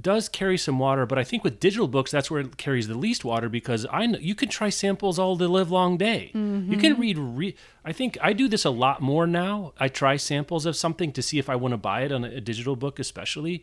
[0.00, 2.98] does carry some water, but I think with digital books, that's where it carries the
[2.98, 6.32] least water because I know you can try samples all the live long day.
[6.34, 6.72] Mm-hmm.
[6.72, 7.18] You can read.
[7.18, 9.72] Re- I think I do this a lot more now.
[9.78, 12.28] I try samples of something to see if I want to buy it on a,
[12.28, 13.62] a digital book, especially,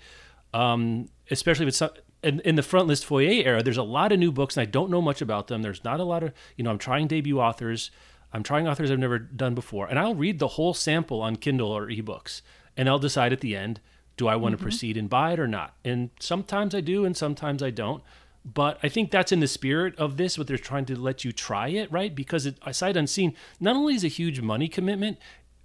[0.54, 1.82] um, especially if it's
[2.24, 3.62] in, in, the front list foyer era.
[3.62, 5.62] There's a lot of new books, and I don't know much about them.
[5.64, 6.72] There's not a lot of you know.
[6.72, 7.92] I'm trying debut authors.
[8.32, 11.70] I'm trying authors I've never done before, and I'll read the whole sample on Kindle
[11.70, 12.42] or ebooks,
[12.78, 13.82] and I'll decide at the end
[14.22, 14.60] do I want mm-hmm.
[14.60, 15.74] to proceed and buy it or not?
[15.84, 18.04] And sometimes I do, and sometimes I don't.
[18.46, 21.32] But I think that's in the spirit of this, what they're trying to let you
[21.32, 22.14] try it, right?
[22.14, 25.18] Because it, sight unseen, not only is a huge money commitment,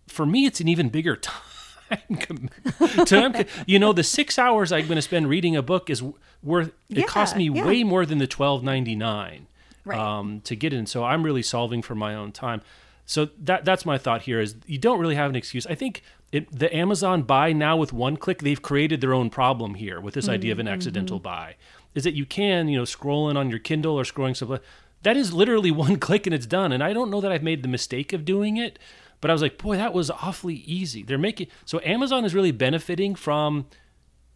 [0.08, 1.16] for me, it's an even bigger
[1.90, 3.48] time commitment.
[3.66, 6.02] you know, the six hours I'm going to spend reading a book is
[6.42, 6.68] worth.
[6.88, 7.66] It yeah, cost me yeah.
[7.66, 9.48] way more than the twelve ninety nine
[9.84, 9.98] right.
[9.98, 10.86] um, to get in.
[10.86, 12.62] So I'm really solving for my own time.
[13.04, 15.66] So that that's my thought here is you don't really have an excuse.
[15.66, 19.74] I think it, the Amazon buy now with one click, they've created their own problem
[19.74, 20.34] here with this mm-hmm.
[20.34, 21.24] idea of an accidental mm-hmm.
[21.24, 21.56] buy.
[21.94, 24.58] Is that you can, you know, scrolling on your Kindle or scrolling something.
[25.02, 26.72] That is literally one click and it's done.
[26.72, 28.78] And I don't know that I've made the mistake of doing it,
[29.20, 31.02] but I was like, boy, that was awfully easy.
[31.02, 33.66] They're making so Amazon is really benefiting from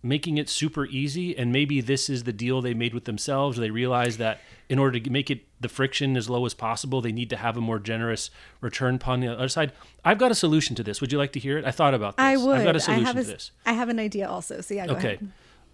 [0.02, 3.58] making it super easy and maybe this is the deal they made with themselves.
[3.58, 7.12] They realize that in order to make it the friction as low as possible they
[7.12, 9.72] need to have a more generous return upon the other side.
[10.04, 11.00] I've got a solution to this.
[11.00, 11.64] Would you like to hear it?
[11.64, 12.24] I thought about this.
[12.24, 12.58] I would.
[12.58, 13.50] i've got a solution to this.
[13.66, 15.18] I have an idea also so yeah go okay.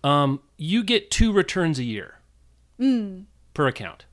[0.03, 2.19] Um, you get two returns a year
[3.55, 4.05] per account.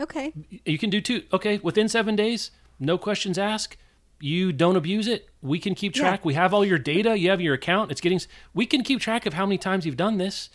[0.00, 0.32] Okay.
[0.64, 1.24] You can do two.
[1.32, 3.76] Okay, within seven days, no questions asked.
[4.20, 5.28] You don't abuse it.
[5.42, 6.20] We can keep track.
[6.20, 6.26] Yeah.
[6.26, 7.16] We have all your data.
[7.18, 7.90] You have your account.
[7.92, 8.20] It's getting.
[8.54, 10.50] We can keep track of how many times you've done this.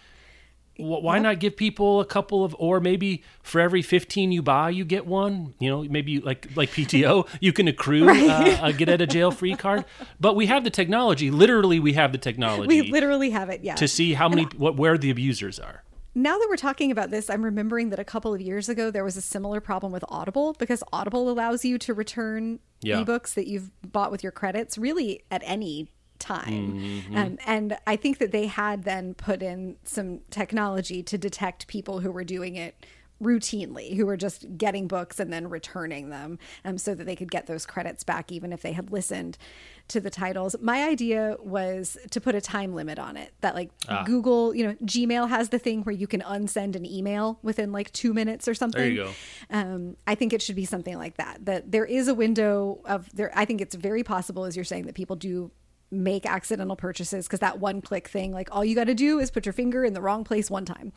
[0.76, 4.71] Wh- Why not give people a couple of, or maybe for every fifteen you buy,
[4.71, 5.54] you get one.
[5.60, 9.32] You know, maybe like like PTO, you can accrue uh, a get out of jail
[9.32, 9.86] free card.
[10.19, 11.32] But we have the technology.
[11.32, 13.63] Literally, we have the technology We literally have it.
[13.63, 13.76] Yeah.
[13.76, 15.84] to see how many what where the abusers are.
[16.15, 19.04] now that we're talking about this, I'm remembering that a couple of years ago there
[19.06, 23.04] was a similar problem with Audible because Audible allows you to return Yeah.
[23.04, 26.80] ebooks that you've bought with your credits really at any time.
[26.80, 27.17] Mm-hmm.
[27.17, 32.00] Um, and I think that they had then put in some technology to detect people
[32.00, 32.86] who were doing it
[33.22, 37.32] routinely who were just getting books and then returning them um, so that they could
[37.32, 39.38] get those credits back even if they had listened
[39.89, 43.69] to the titles my idea was to put a time limit on it that like
[43.89, 44.04] Ah.
[44.06, 47.91] google you know gmail has the thing where you can unsend an email within like
[47.91, 49.12] two minutes or something There you go.
[49.50, 51.46] um, I think it should be something like that.
[51.46, 53.32] That there is a window of there.
[53.36, 55.52] I think it's very possible, as you're saying, that people do
[55.91, 59.30] make accidental purchases because that one click thing, like all you got to do is
[59.30, 60.91] put your finger in the wrong place one time,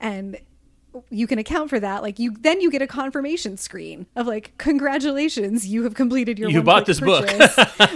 [0.00, 0.36] and
[1.10, 2.02] you can account for that.
[2.02, 6.50] Like you, then you get a confirmation screen of like, congratulations, you have completed your.
[6.50, 7.26] You bought this book."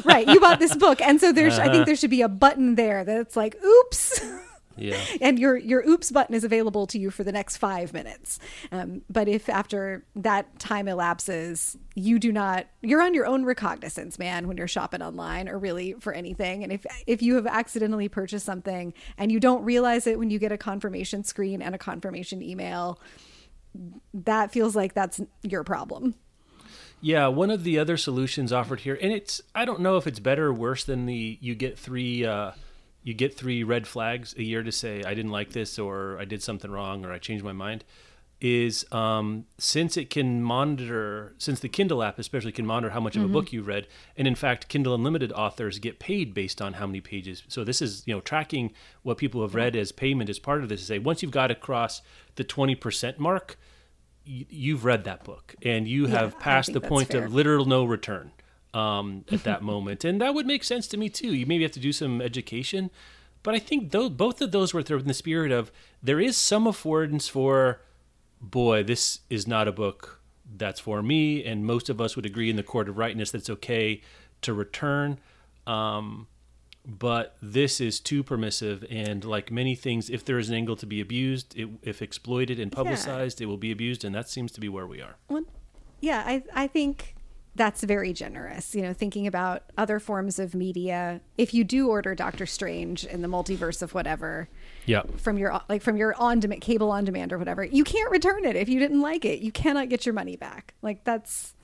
[0.04, 0.26] right?
[0.26, 1.58] You bought this book, and so there's.
[1.58, 1.84] I think uh-huh.
[1.84, 4.20] there should be a button there that's like, oops.
[4.78, 5.00] Yeah.
[5.20, 8.38] and your your oops button is available to you for the next five minutes.
[8.72, 14.18] Um, but if after that time elapses you do not you're on your own recognizance
[14.18, 16.62] man when you're shopping online or really for anything.
[16.62, 20.38] And if if you have accidentally purchased something and you don't realize it when you
[20.38, 23.00] get a confirmation screen and a confirmation email
[24.14, 26.14] that feels like that's your problem.
[27.00, 30.18] Yeah, one of the other solutions offered here, and it's I don't know if it's
[30.18, 32.52] better or worse than the you get three uh,
[33.08, 36.26] you get three red flags a year to say I didn't like this or I
[36.26, 37.82] did something wrong or I changed my mind.
[38.38, 43.16] Is um, since it can monitor, since the Kindle app especially can monitor how much
[43.16, 46.74] of a book you've read, and in fact, Kindle Unlimited authors get paid based on
[46.74, 47.42] how many pages.
[47.48, 50.68] So this is you know tracking what people have read as payment as part of
[50.68, 50.80] this.
[50.82, 52.00] To say once you've got across
[52.36, 53.58] the twenty percent mark,
[54.24, 57.24] y- you've read that book and you have I passed the point fair.
[57.24, 58.30] of literal no return
[58.74, 61.34] um, at that moment, and that would make sense to me too.
[61.34, 62.90] You maybe have to do some education,
[63.42, 66.64] but I think though both of those were in the spirit of there is some
[66.64, 67.80] affordance for,
[68.40, 70.20] boy, this is not a book
[70.56, 73.38] that's for me, and most of us would agree in the court of rightness that
[73.38, 74.00] it's okay
[74.42, 75.18] to return.
[75.66, 76.26] Um,
[76.86, 80.86] but this is too permissive, and like many things, if there is an angle to
[80.86, 84.60] be abused, it, if exploited and publicized, it will be abused, and that seems to
[84.60, 85.16] be where we are.
[85.28, 85.44] Well,
[86.00, 87.14] yeah, I I think
[87.58, 88.74] that's very generous.
[88.74, 91.20] You know, thinking about other forms of media.
[91.36, 94.48] If you do order Doctor Strange in the multiverse of whatever
[94.86, 95.02] Yeah.
[95.18, 98.46] from your like from your on demand cable on demand or whatever, you can't return
[98.46, 99.40] it if you didn't like it.
[99.40, 100.72] You cannot get your money back.
[100.80, 101.54] Like that's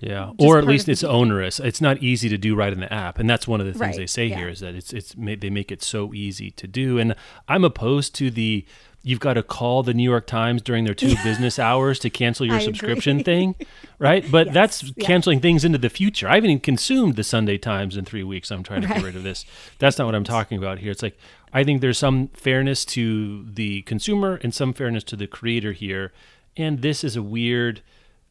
[0.00, 1.60] Yeah, or at least it's onerous.
[1.60, 3.80] It's not easy to do right in the app, and that's one of the things
[3.82, 4.36] Right, they say yeah.
[4.38, 6.98] here is that it's it's they make it so easy to do.
[6.98, 7.14] And
[7.48, 8.64] I'm opposed to the
[9.06, 12.46] you've got to call the New York Times during their two business hours to cancel
[12.46, 13.24] your I subscription agree.
[13.34, 13.54] thing,
[13.98, 14.24] right?
[14.30, 15.06] But Yes, that's yeah.
[15.06, 16.26] canceling things into the future.
[16.26, 18.50] I haven't even consumed the Sunday Times in three weeks.
[18.50, 18.96] I'm trying to Right.
[18.96, 19.44] get rid of this.
[19.78, 20.90] That's not what I'm talking about here.
[20.90, 21.16] It's like
[21.52, 26.12] I think there's some fairness to the consumer and some fairness to the creator here,
[26.56, 27.82] and this is a weird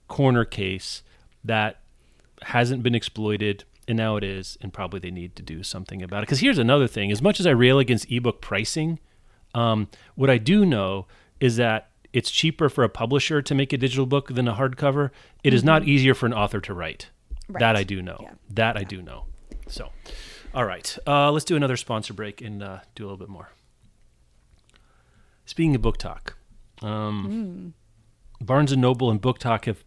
[0.08, 1.04] corner case
[1.44, 1.80] that
[2.42, 6.20] hasn't been exploited and now it is and probably they need to do something about
[6.20, 9.00] it because here's another thing as much as i rail against ebook pricing
[9.54, 11.06] um, what i do know
[11.40, 15.10] is that it's cheaper for a publisher to make a digital book than a hardcover.
[15.44, 17.10] It is not easier for an author to write.
[17.50, 18.20] That i do know.
[18.22, 18.34] Yeah.
[18.52, 19.26] that i do know.
[19.68, 19.90] So
[20.54, 20.98] all right.
[21.08, 23.50] Uh, let's do another sponsor break and uh, do a little bit more.
[25.46, 26.34] Speaking of BookTok
[26.84, 27.74] um,
[28.40, 29.84] barnes and noble and BookTok have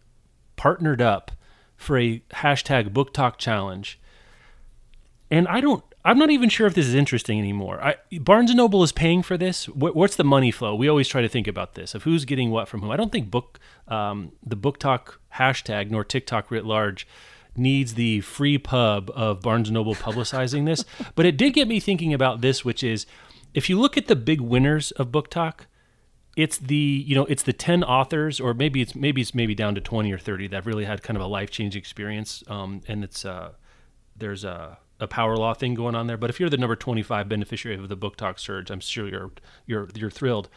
[0.55, 1.31] partnered up
[1.75, 3.99] for a hashtag BookTok challenge.
[5.29, 7.83] And i don't i'm not even sure if this is interesting anymore.
[7.83, 9.67] I, barnes and noble is paying for this.
[9.67, 10.73] What, what's the money flow?
[10.73, 12.91] We always try to think about this of who's getting what from who.
[12.91, 17.07] I don't think book um, the BookTok hashtag nor tiktok writ large
[17.55, 21.79] needs the free pub of barnes and noble publicizing this but it did get me
[21.79, 23.05] thinking about this which is
[23.53, 25.61] if you look at the big winners of BookTok
[26.35, 29.75] it's the you know it's the 10 authors or maybe it's maybe it's maybe down
[29.75, 33.25] to 20 or 30 that really had kind of a life-changing experience um, and it's
[33.25, 33.51] uh,
[34.15, 37.27] there's a, a power law thing going on there but if you're the number 25
[37.29, 39.31] beneficiary of the BookTok surge i'm sure you're
[39.65, 40.49] you're you're thrilled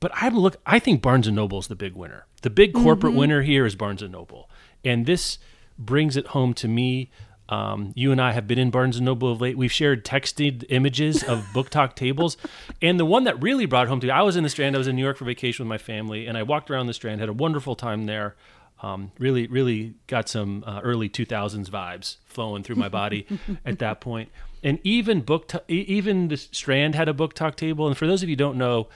[0.00, 3.14] but i look i think barnes and noble is the big winner the big corporate
[3.14, 4.50] winner here is barnes and noble
[4.84, 5.38] and this
[5.78, 7.10] brings it home to me
[7.48, 9.56] Um, you and I have been in Barnes and Noble of late.
[9.56, 12.36] We've shared texted images of BookTok tables,
[12.82, 14.10] and the one that really brought home to me.
[14.10, 14.74] I was in the Strand.
[14.74, 16.92] I was in New York for vacation with my family, and I walked around the
[16.92, 17.20] Strand.
[17.20, 18.34] Had a wonderful time there.
[18.82, 23.26] Um, really, really got some uh, early 2000s vibes flowing through my body
[23.64, 24.30] at that point.
[24.62, 27.86] And even book, t- even the Strand had a BookTok table.
[27.86, 28.88] And for those of you who don't know,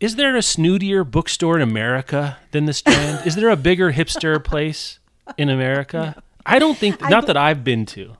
[0.00, 3.26] is there a snootier bookstore in America than the Strand?
[3.26, 4.98] is there a bigger hipster place
[5.36, 6.22] in America?
[6.46, 7.00] I don't think.
[7.00, 8.16] Not that I've been to.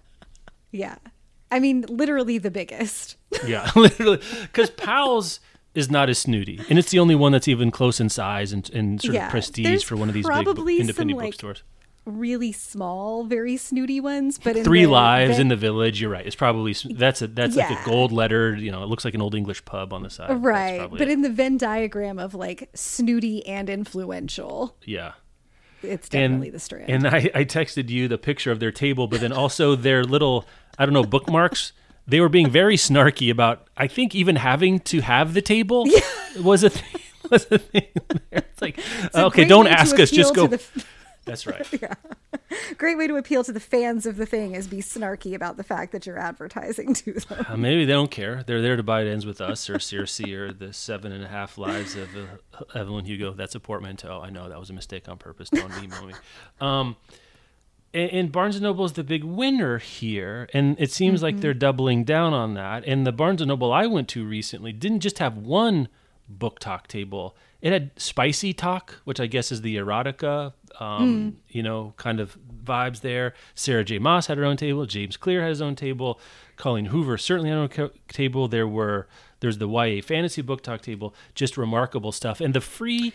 [0.70, 0.96] Yeah.
[1.50, 3.16] I mean, literally the biggest.
[3.46, 5.40] Yeah, literally, because Powell's
[5.74, 8.70] is not as snooty, and it's the only one that's even close in size and,
[8.70, 10.46] and sort Yeah, of prestige for one of these big
[10.80, 11.62] independent like, bookstores.
[12.06, 16.02] Really small, very snooty ones, but in Three the, lives the- in the village.
[16.02, 16.26] You're right.
[16.26, 18.60] It's probably that's a that's like a gold lettered.
[18.60, 20.44] You know, it looks like an old English pub on the side.
[20.44, 21.08] Right, but it.
[21.08, 25.12] in the Venn diagram of like snooty and influential, yeah.
[25.82, 26.90] it's definitely and, the strand.
[26.90, 30.44] And I, I texted you the picture of their table, but then also their little,
[30.78, 31.72] I don't know, bookmarks.
[32.06, 35.86] They were being very snarky about, I think, even having to have the table
[36.40, 37.00] was a thing.
[37.30, 37.86] Was a thing
[38.30, 38.44] there.
[38.52, 40.46] It's like, It's okay, don't ask us, just go.
[40.46, 40.62] the-
[41.24, 41.66] That's right.
[41.82, 41.94] yeah.
[42.76, 45.62] great way to appeal to the fans of the thing is be snarky about the
[45.64, 47.46] fact that you're advertising to them.
[47.48, 48.42] Uh, maybe they don't care.
[48.46, 51.28] They're there to buy it ends with us or Circe or the seven and a
[51.28, 53.32] half lives of uh, Evelyn Hugo.
[53.32, 54.20] That's a portmanteau.
[54.20, 55.48] I know that was a mistake on purpose.
[55.48, 56.12] Don't email me.
[56.60, 56.96] Um,
[57.94, 62.04] and, Barnes and Noble is the big winner here, and it seems like they're doubling
[62.04, 62.84] down on that.
[62.86, 65.88] And the Barnes and Noble I went to recently didn't just have one
[66.38, 72.18] BookTok table; it had SpicyTok, which I guess is the erotica, um, you know, kind
[72.18, 73.34] of vibes there.
[73.54, 73.98] Sarah J.
[73.98, 74.86] Maas had her own table.
[74.86, 76.20] James Clear had his own table.
[76.56, 78.48] Colleen Hoover certainly had her own co- table.
[78.48, 79.06] There were
[79.40, 83.12] there's the YA fantasy BookTok table, just remarkable stuff, and the free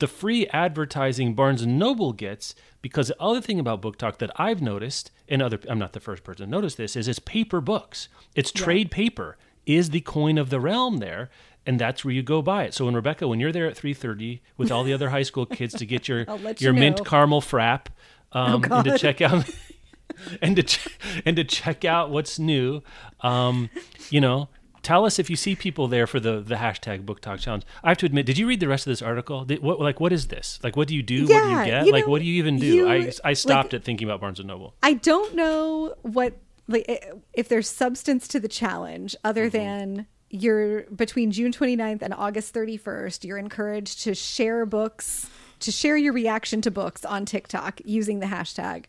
[0.00, 4.60] the free advertising Barnes and Noble gets because the other thing about BookTok that I've
[4.60, 8.08] noticed, and other I'm not the first person to notice this, is it's paper books.
[8.34, 9.36] It's trade paper
[9.66, 11.30] is the coin of the realm there,
[11.66, 12.74] and that's where you go buy it.
[12.74, 15.74] So when Rebecca, when you're there at 3:30 with all the other high school kids
[15.74, 16.20] to get your
[16.58, 17.04] your you mint know.
[17.04, 17.86] caramel frap,
[18.32, 19.48] um, and to check out
[20.42, 22.82] and to ch- and to check out what's new,
[23.20, 23.70] um,
[24.10, 24.48] you know.
[24.82, 27.64] Tell us if you see people there for the, the hashtag BookTok challenge.
[27.84, 29.44] I have to admit, did you read the rest of this article?
[29.44, 30.58] Did, what like what is this?
[30.62, 31.22] Like what do you do?
[31.22, 31.86] what do Yeah, you get?
[31.86, 32.66] you like know, what do you even do?
[32.66, 34.74] you- I I stopped like- at thinking about Barnes and Noble.
[34.82, 36.34] I don't know what
[36.68, 36.98] like eh,
[37.32, 39.56] if there's substance to the challenge other mm-hmm.
[39.56, 45.96] than you're between June 29th and August 31st, you're encouraged to share books, to share
[45.96, 48.84] your reaction to books on TikTok using the hashtag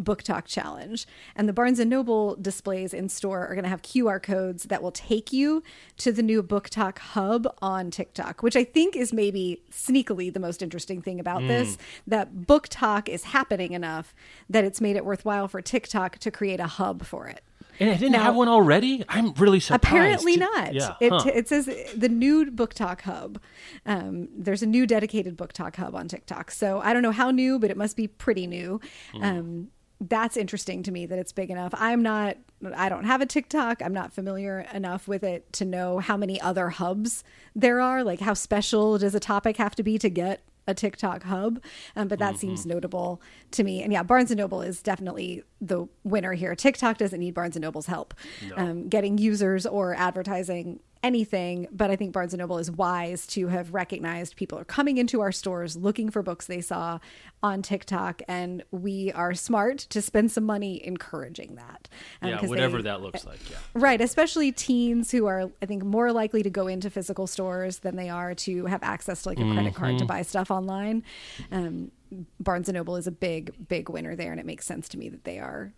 [0.00, 1.06] BookTok challenge.
[1.34, 4.82] And the Barnes and Noble displays in store are going to have QR codes that
[4.82, 5.62] will take you
[5.98, 10.62] to the new BookTok hub on TikTok, which I think is maybe sneakily the most
[10.62, 14.14] interesting thing about this that BookTok is happening enough
[14.48, 17.42] that it's made it worthwhile for TikTok to create a hub for it.
[17.78, 19.04] And it didn't Now- have one already.
[19.08, 19.84] I'm really surprised.
[19.84, 20.72] Apparently not.
[20.72, 20.94] Yeah.
[21.00, 21.30] It, huh.
[21.32, 23.38] it says the new BookTok Hub.
[23.84, 26.50] Um, there's a new dedicated BookTok Hub on TikTok.
[26.50, 28.80] So I don't know how new, but it must be pretty new.
[29.12, 29.22] Hmm.
[29.22, 29.68] Um,
[30.00, 31.72] that's interesting to me that it's big enough.
[31.76, 32.36] I'm not,
[32.74, 33.80] I don't have a TikTok.
[33.82, 38.04] I'm not familiar enough with it to know how many other hubs there are.
[38.04, 41.62] Like, how special does a topic have to be to get a TikTok hub,
[41.94, 42.38] um, but that Mm-hmm.
[42.40, 43.82] seems notable to me.
[43.84, 46.56] And yeah, Barnes and Noble is definitely the winner here.
[46.56, 48.14] TikTok doesn't need Barnes and Noble's help
[48.56, 53.46] um, getting users or advertising anything, but I think Barnes and Noble is wise to
[53.48, 56.98] have recognized people are coming into our stores looking for books they saw
[57.42, 61.88] on TikTok, and we are smart to spend some money encouraging that.
[62.22, 63.38] Um, yeah, whatever they- that looks like.
[63.50, 63.56] Yeah.
[63.74, 67.94] Right, especially teens who are, I think, more likely to go into physical stores than
[67.96, 70.06] they are to have access to like a credit card to Mm-hmm.
[70.08, 71.04] buy stuff online.
[71.52, 71.92] Um,
[72.40, 75.08] Barnes and Noble is a big, big winner there, and it makes sense to me
[75.10, 75.72] that they are,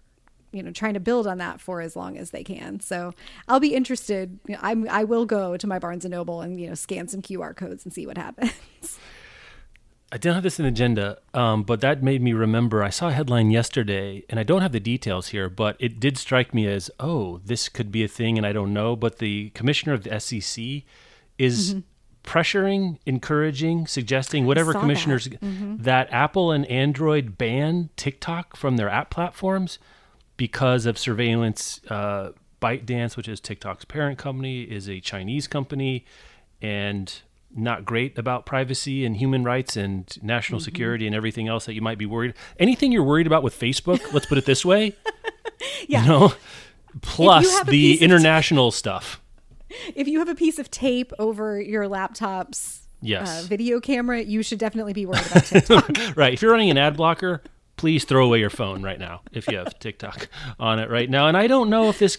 [0.52, 2.80] you know, trying to build on that for as long as they can.
[2.80, 3.14] So
[3.46, 4.38] I'll be interested.
[4.46, 7.08] You know, I'm, I will go to my Barnes and Noble and you know scan
[7.08, 8.52] some QR codes and see what happens.
[10.11, 12.82] I didn't have this in the agenda, um, but that made me remember.
[12.82, 16.16] I saw a headline yesterday, and I don't have the details here, but it did
[16.16, 18.96] strike me as, oh, this could be a thing, and I don't know.
[18.96, 20.84] But the commissioner of the SEC
[21.37, 21.76] is
[22.25, 24.83] pressuring, encouraging, suggesting, whatever saw that.
[24.83, 29.79] commissioners, that Apple and Android ban TikTok from their app platforms
[30.38, 31.82] because of surveillance.
[31.90, 32.30] Uh,
[32.62, 36.06] ByteDance, which is TikTok's parent company, is a Chinese company,
[36.62, 37.20] and
[37.54, 41.80] not great about privacy and human rights and national security and everything else that you
[41.80, 42.34] might be worried.
[42.58, 44.96] Anything you're worried about with Facebook, let's put it this way,
[45.88, 46.02] yeah.
[46.02, 46.32] you know,
[47.00, 49.20] plus the international stuff.
[49.94, 53.44] If you have a piece of tape over your laptop's Yes.
[53.44, 55.90] uh, video camera, you should definitely be worried about TikTok.
[56.16, 56.32] right.
[56.32, 57.42] If you're running an ad blocker,
[57.79, 60.29] please throw away your phone right now if you have TikTok
[60.60, 61.29] on it right now.
[61.29, 62.18] And I don't know if this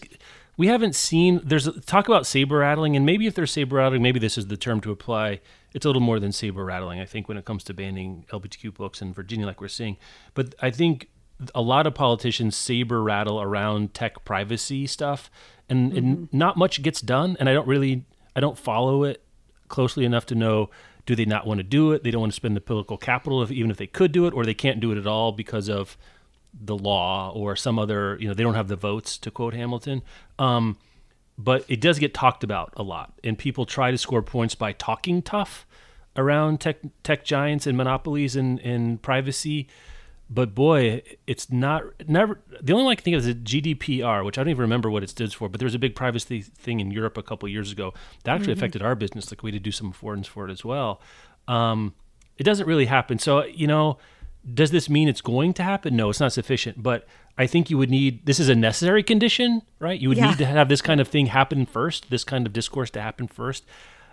[0.60, 4.01] we haven't seen there's a, talk about saber rattling and maybe if there's saber rattling
[4.01, 5.39] maybe this is the term to apply
[5.74, 8.74] it's a little more than saber rattling i think when it comes to banning lgbtq
[8.74, 9.95] books in virginia like we're seeing
[10.34, 11.07] but i think
[11.55, 15.32] a lot of politicians saber rattle around tech privacy stuff
[15.70, 15.97] and, mm-hmm.
[15.97, 18.03] and not much gets done and i don't really
[18.36, 19.24] i don't follow it
[19.70, 20.70] closely enough to know
[21.10, 23.41] do they not want to do it they don't want to spend the political capital
[23.41, 25.68] if, even if they could do it or they can't do it at all because
[25.68, 25.97] of
[26.53, 30.01] the law or some other, you know, they don't have the votes to quote Hamilton.
[30.38, 30.78] Um,
[31.38, 34.74] but it does get talked about a lot, and people try to score points by
[34.74, 35.66] talking tough
[36.18, 39.68] around tech tech giants and monopolies and, and privacy.
[40.32, 42.40] But boy, it's not never.
[42.62, 45.02] The only one I can think of is GDPR, which I don't even remember what
[45.02, 45.50] it stands for.
[45.50, 48.54] But there was a big privacy thing in Europe a couple years ago that actually
[48.54, 48.60] mm-hmm.
[48.60, 49.32] affected our business.
[49.32, 51.02] Like we had to do some affordance for it as well.
[51.48, 51.96] Um,
[52.38, 53.18] it doesn't really happen.
[53.18, 53.98] So you know,
[54.54, 55.96] does this mean it's going to happen?
[55.96, 56.84] No, it's not sufficient.
[56.84, 60.00] But I think you would need this is a necessary condition, right?
[60.00, 60.30] You would yeah.
[60.30, 63.28] need to have this kind of thing happen first, this kind of discourse to happen
[63.28, 63.66] first.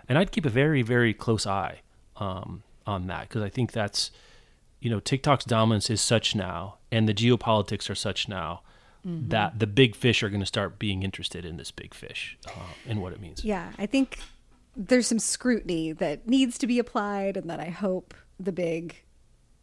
[0.09, 1.81] And I'd keep a very, very close eye
[2.15, 4.09] um, on that because I think that's,
[4.79, 8.61] you know, TikTok's dominance is such now, and the geopolitics are such now
[9.05, 9.29] mm-hmm.
[9.29, 12.73] that the big fish are going to start being interested in this big fish uh,
[12.87, 13.43] and what it means.
[13.43, 14.19] Yeah, I think
[14.75, 18.95] there's some scrutiny that needs to be applied, and that I hope the big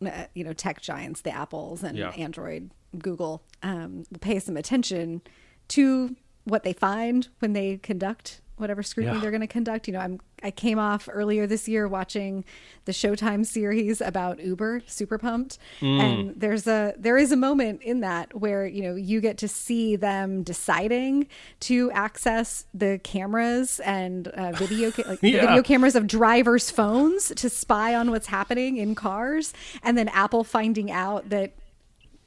[0.05, 2.11] uh, you know tech giants, the Apples and yeah.
[2.11, 5.23] Android, Google, um, pay some attention
[5.69, 9.21] to what they find when they conduct whatever scrutiny yeah.
[9.21, 9.87] they're going to conduct.
[9.89, 12.45] You know, I'm I came off earlier this year watching
[12.85, 16.01] the Showtime series about Uber, Super Pumped, mm.
[16.01, 19.49] and there's a there is a moment in that where you know you get to
[19.49, 21.27] see them deciding
[21.61, 25.41] to access the cameras and uh, video ca- like yeah.
[25.41, 29.53] video cameras of drivers' phones to spy on what's happening in cars,
[29.83, 31.55] and then Apple finding out that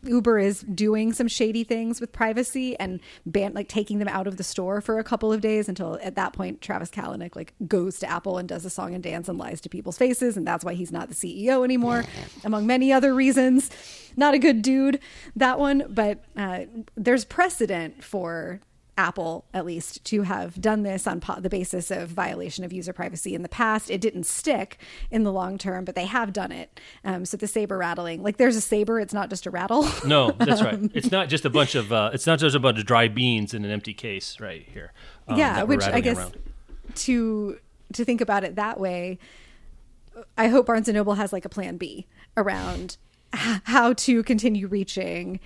[0.04, 4.38] Uber is doing some shady things with privacy and ban like taking them out of
[4.38, 8.00] the store for a couple of days until at that point Travis Kalanick like goes
[8.00, 10.64] to Apple and does a song and dance and lies to people's faces and that's
[10.64, 12.04] why he's not the CEO anymore
[12.44, 13.70] among many other reasons.
[14.16, 15.00] Not a good dude
[15.36, 16.62] that one, but uh,
[16.96, 18.62] there's precedent for
[18.98, 22.94] Apple, at least, to have done this on po- the basis of violation of user
[22.94, 23.92] privacy in the past.
[23.92, 24.80] It didn't stick
[25.12, 26.80] in the long term, but they have done it.
[27.06, 29.88] Um, so the saber rattling, like there's a saber, it's not just a rattle.
[30.06, 30.80] No, that's right.
[30.94, 33.54] It's not just a bunch of, uh, it's not just a bunch of dry beans
[33.54, 34.94] in an empty case right here.
[35.28, 36.38] Um, yeah, which I guess around.
[36.96, 37.58] to
[37.94, 39.20] to think about it that way,
[40.38, 42.98] I hope Barnes and Noble has like a plan B around
[43.34, 45.40] how to continue reaching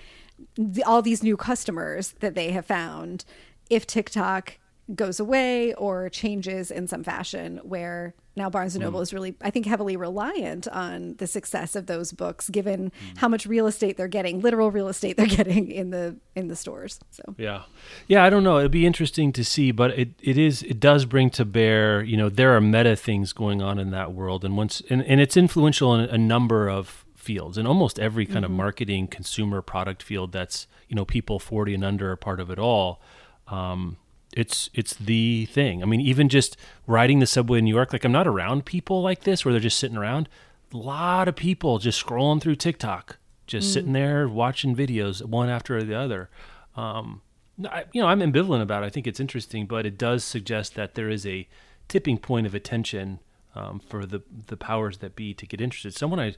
[0.56, 3.26] the, all these new customers that they have found
[3.70, 4.58] if TikTok
[4.96, 9.04] goes away or changes in some fashion where now Barnes and Noble mm.
[9.04, 13.18] is really I think heavily reliant on the success of those books given mm.
[13.18, 16.56] how much real estate they're getting literal real estate they're getting in the in the
[16.56, 17.64] stores so yeah
[18.08, 21.06] yeah I don't know it'd be interesting to see but it, it is it does
[21.06, 24.58] bring to bear you know there are meta things going on in that world and
[24.58, 28.45] once and, and it's influential in a number of fields and almost every kind mm-hmm.
[28.45, 32.49] of marketing consumer product field that's you know people 40 and under are part of
[32.49, 33.01] it all
[33.47, 33.97] um,
[34.34, 36.57] it's it's the thing i mean even just
[36.88, 39.59] riding the subway in new york like i'm not around people like this where they're
[39.59, 40.30] just sitting around
[40.74, 43.74] a lot of people just scrolling through tiktok just mm.
[43.74, 46.30] sitting there watching videos one after the other
[46.76, 47.22] um,
[47.65, 50.76] I, you know i'm ambivalent about it i think it's interesting but it does suggest
[50.76, 51.47] that there is a
[51.89, 53.19] tipping point of attention
[53.56, 55.93] um, for the the powers that be to get interested.
[55.93, 56.36] Someone I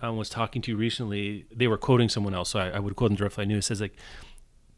[0.00, 3.10] um, was talking to recently, they were quoting someone else, so I, I would quote
[3.10, 3.42] them directly.
[3.42, 3.96] I knew it says like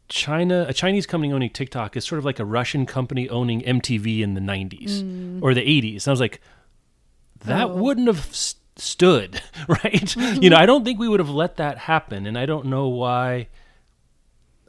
[0.07, 4.21] China, a Chinese company owning TikTok is sort of like a Russian company owning MTV
[4.21, 5.39] in the '90s mm.
[5.41, 6.03] or the '80s.
[6.03, 6.41] And I was like,
[7.43, 7.75] that oh.
[7.75, 10.15] wouldn't have st- stood, right?
[10.41, 12.87] You know, I don't think we would have let that happen, and I don't know
[12.87, 13.47] why.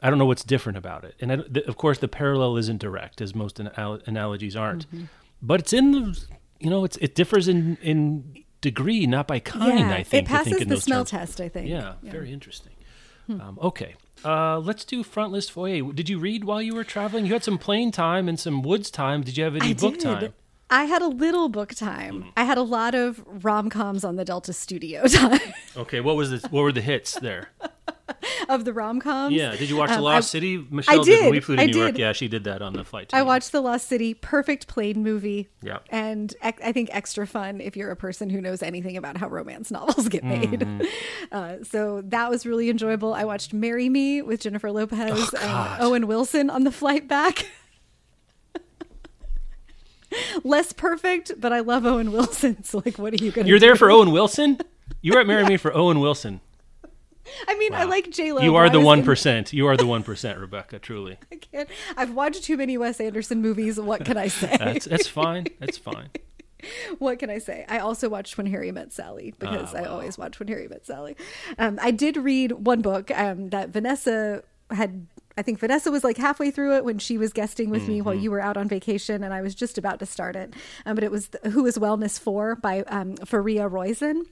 [0.01, 1.35] I don't know what's different about it, and I,
[1.67, 4.87] of course, the parallel isn't direct, as most anal- analogies aren't.
[4.87, 5.05] Mm-hmm.
[5.41, 6.27] But it's in the
[6.59, 9.79] you know, it's it differs in in degree, not by kind.
[9.79, 11.09] Yeah, I think it passes the smell terms.
[11.11, 11.41] test.
[11.41, 11.69] I think.
[11.69, 12.11] Yeah, yeah.
[12.11, 12.73] very interesting.
[13.27, 13.41] Hmm.
[13.41, 15.91] Um, okay, uh, let's do front list foyer.
[15.93, 17.25] Did you read while you were traveling?
[17.25, 19.21] You had some plane time and some woods time.
[19.21, 20.03] Did you have any I book did.
[20.03, 20.33] time?
[20.69, 22.23] I had a little book time.
[22.23, 22.31] Mm.
[22.35, 25.39] I had a lot of rom coms on the Delta Studio time.
[25.77, 27.49] okay, what was the, what were the hits there?
[28.49, 29.33] of the rom coms.
[29.33, 29.55] Yeah.
[29.55, 30.65] Did you watch The um, Lost I, City?
[30.69, 31.19] Michelle I did.
[31.21, 31.31] did.
[31.31, 31.79] We flew to I New did.
[31.79, 31.97] York.
[31.97, 33.13] Yeah, she did that on the flight.
[33.13, 34.13] I watched The Lost City.
[34.13, 35.49] Perfect plane movie.
[35.61, 35.79] Yeah.
[35.89, 39.71] And I think extra fun if you're a person who knows anything about how romance
[39.71, 40.61] novels get made.
[40.61, 40.85] Mm-hmm.
[41.29, 43.13] Uh, so that was really enjoyable.
[43.13, 47.47] I watched Marry Me with Jennifer Lopez oh, and Owen Wilson on the flight back.
[50.43, 52.63] Less perfect, but I love Owen Wilson.
[52.63, 53.65] So, like, what are you going to You're do?
[53.65, 54.59] there for Owen Wilson?
[55.01, 55.49] You were at Marry yeah.
[55.49, 56.39] Me for Owen Wilson.
[57.47, 58.41] I mean, I like J Lo.
[58.41, 59.53] You are the one percent.
[59.53, 60.79] You are the one percent, Rebecca.
[60.79, 61.17] Truly.
[61.31, 61.69] I can't.
[61.95, 63.79] I've watched too many Wes Anderson movies.
[63.79, 64.55] What can I say?
[64.59, 65.47] That's that's fine.
[65.59, 66.09] That's fine.
[66.99, 67.65] what can I say?
[67.69, 70.85] I also watched When Harry Met Sally because Ah, I always watch When Harry Met
[70.85, 71.15] Sally.
[71.59, 75.07] Um, I did read one book um, that Vanessa had.
[75.39, 78.15] I think Vanessa was like halfway through it when she was guesting with me while
[78.15, 78.23] Mm-hmm.
[78.23, 80.55] you were out on vacation, and I was just about to start it.
[80.83, 84.23] Um, but it was the, Who is Wellness For by um, Fariha Róisín,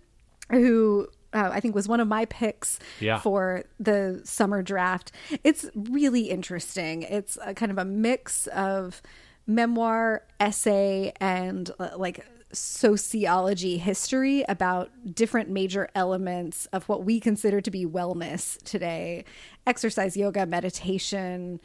[0.49, 3.19] who uh, I think was one of my picks Yeah.
[3.19, 5.11] for the summer draft.
[5.43, 7.03] It's really interesting.
[7.03, 9.01] It's a kind of a mix of
[9.45, 17.59] memoir, essay, and uh, like sociology history about different major elements of what we consider
[17.59, 19.25] to be wellness today
[19.67, 21.59] exercise, yoga, meditation,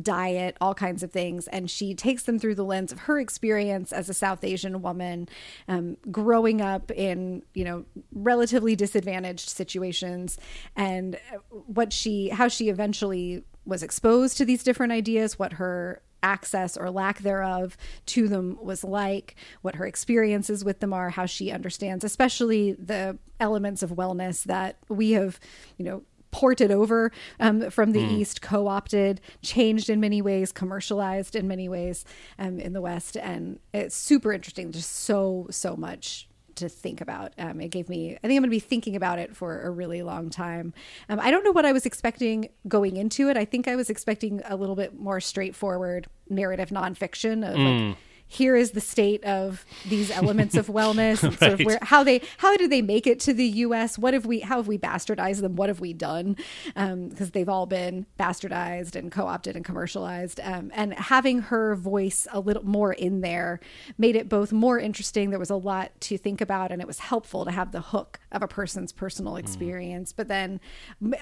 [0.00, 1.46] diet, all kinds of things.
[1.48, 5.28] And she takes them through the lens of her experience as a South Asian woman,
[5.68, 10.38] um, growing up in, you know, relatively disadvantaged situations
[10.76, 11.18] and
[11.50, 16.90] what she, how she eventually was exposed to these different ideas, what her access or
[16.90, 17.76] lack thereof
[18.06, 23.18] to them was like, what her experiences with them are, how she understands, especially the
[23.38, 25.38] elements of wellness that we have,
[25.76, 26.02] you know,
[26.34, 31.68] ported over um, from the East, co opted, changed in many ways, commercialized in many
[31.68, 32.04] ways
[32.40, 33.16] um, in the West.
[33.16, 34.72] And it's super interesting.
[34.72, 37.32] Just so, so much to think about.
[37.38, 39.70] Um, it gave me, I think I'm going to be thinking about it for a
[39.70, 40.74] really long time.
[41.08, 43.36] Um, I don't know what I was expecting going into it.
[43.36, 47.96] I think I was expecting a little bit more straightforward narrative nonfiction of like,
[48.26, 52.56] here is the state of these elements of wellness sort of where how they how
[52.56, 55.56] do they make it to the US what have we how have we bastardized them?
[55.56, 56.36] What have we done?
[56.74, 60.40] Because they've all been bastardized and co-opted and commercialized.
[60.42, 63.60] Um, and having her voice a little more in there
[63.98, 65.30] made it both more interesting.
[65.30, 68.20] There was a lot to think about and it was helpful to have the hook
[68.32, 70.60] of a person's personal experience but then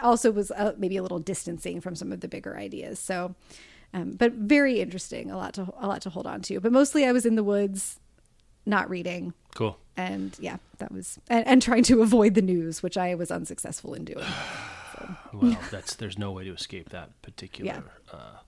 [0.02, 2.98] also was uh, maybe a little distancing from some of the bigger ideas.
[2.98, 3.34] So
[3.94, 7.04] um, but very interesting a lot to a lot to hold on to but mostly
[7.04, 7.98] i was in the woods
[8.66, 9.76] not reading Cool.
[9.96, 13.94] and yeah that was and, and trying to avoid the news which i was unsuccessful
[13.94, 14.24] in doing
[15.32, 18.16] Well, that's there's no way to escape that particular Yeah.
[18.18, 18.38] uh,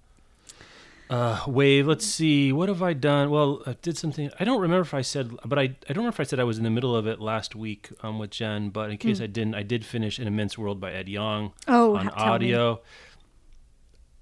[1.10, 1.86] uh, wave.
[1.86, 2.52] Let's see.
[2.52, 3.28] What have I done?
[3.30, 4.30] Well, I did something.
[4.40, 6.44] I don't remember if I said, but I, I don't remember if I said I
[6.44, 8.70] was in the middle of it last week um, with Jen.
[8.70, 11.96] But in case I didn't, I did finish An Immense World by Ed Yong Oh,
[11.96, 12.76] on audio.
[12.76, 12.80] me.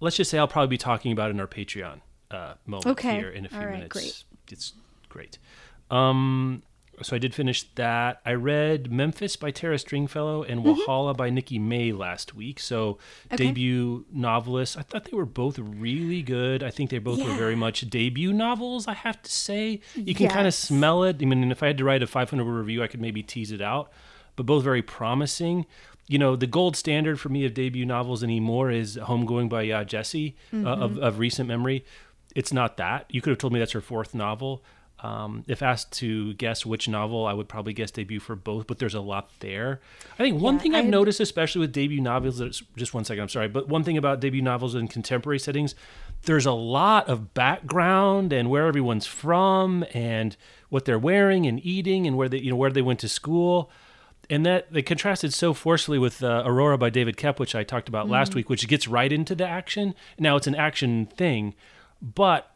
[0.03, 2.01] Let's just say I'll probably be talking about it in our Patreon
[2.31, 3.17] uh, moment Okay.
[3.19, 3.89] here in a few right, minutes.
[3.89, 4.25] great.
[4.51, 4.73] It's
[5.09, 5.39] great.
[5.91, 6.63] Um,
[7.01, 8.21] so I did finish that.
[8.25, 12.61] I read Memphis by Tara Stringfellow and Wahala by Nikki May last week.
[12.61, 12.95] So
[13.29, 13.35] Mm-hmm.
[13.35, 13.47] Okay.
[13.47, 14.77] debut novelists.
[14.77, 16.63] I thought they were both really good.
[16.63, 18.87] I think they both were very much debut novels.
[18.89, 21.17] I have to say, you can kind of smell it.
[21.23, 23.53] I mean, if I had to write a 500 word review, I could maybe tease
[23.53, 23.91] it out.
[24.37, 25.67] But both very promising.
[26.09, 29.85] You know, the gold standard for me of debut novels anymore is Homegoing by uh,
[29.85, 31.85] Gyasi uh, of, of recent memory.
[32.35, 33.07] It's not that.
[33.09, 34.63] You could have told me that's her fourth novel.
[35.01, 38.79] Um, if asked to guess which novel, I would probably guess debut for both, but
[38.79, 39.81] there's a lot there.
[40.15, 43.05] I think one Yeah, thing I I've noticed, especially with debut novels, that's- just one
[43.05, 45.75] second, I'm sorry, but one thing about debut novels in contemporary settings,
[46.25, 50.37] there's a lot of background and where everyone's from and
[50.69, 53.71] what they're wearing and eating and where they, you know, where they went to school
[54.33, 57.87] and that they contrasted so forcefully with uh, Aurora by David Koepp, which I talked
[57.87, 59.95] about last week, which gets right into the action.
[60.19, 61.55] Now it's an action thing,
[62.01, 62.51] but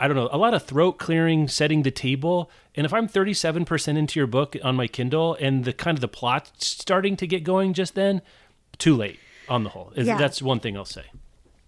[0.00, 2.50] I don't know, a lot of throat clearing, setting the table.
[2.74, 6.08] And if I'm 37% into your book on my Kindle and the kind of the
[6.08, 8.20] plot starting to get going just then,
[8.78, 9.92] too late on the whole.
[9.94, 10.18] Yeah.
[10.18, 11.04] That's one thing I'll say.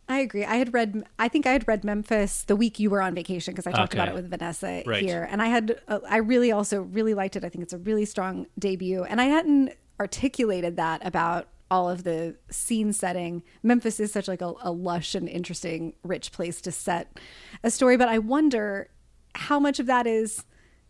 [0.09, 0.44] I agree.
[0.44, 1.05] I had read.
[1.18, 3.94] I think I had read Memphis the week you were on vacation because I talked
[3.94, 5.02] about it with Vanessa Right.
[5.02, 5.80] here, and I had.
[5.88, 7.44] Uh, I really also really liked it.
[7.44, 12.05] I think it's a really strong debut, and I hadn't articulated that about all of
[12.05, 13.42] the scene setting.
[13.62, 17.18] Memphis is such like a, a lush and interesting, rich place to set
[17.62, 18.90] a story, but I wonder
[19.34, 20.44] how much of that is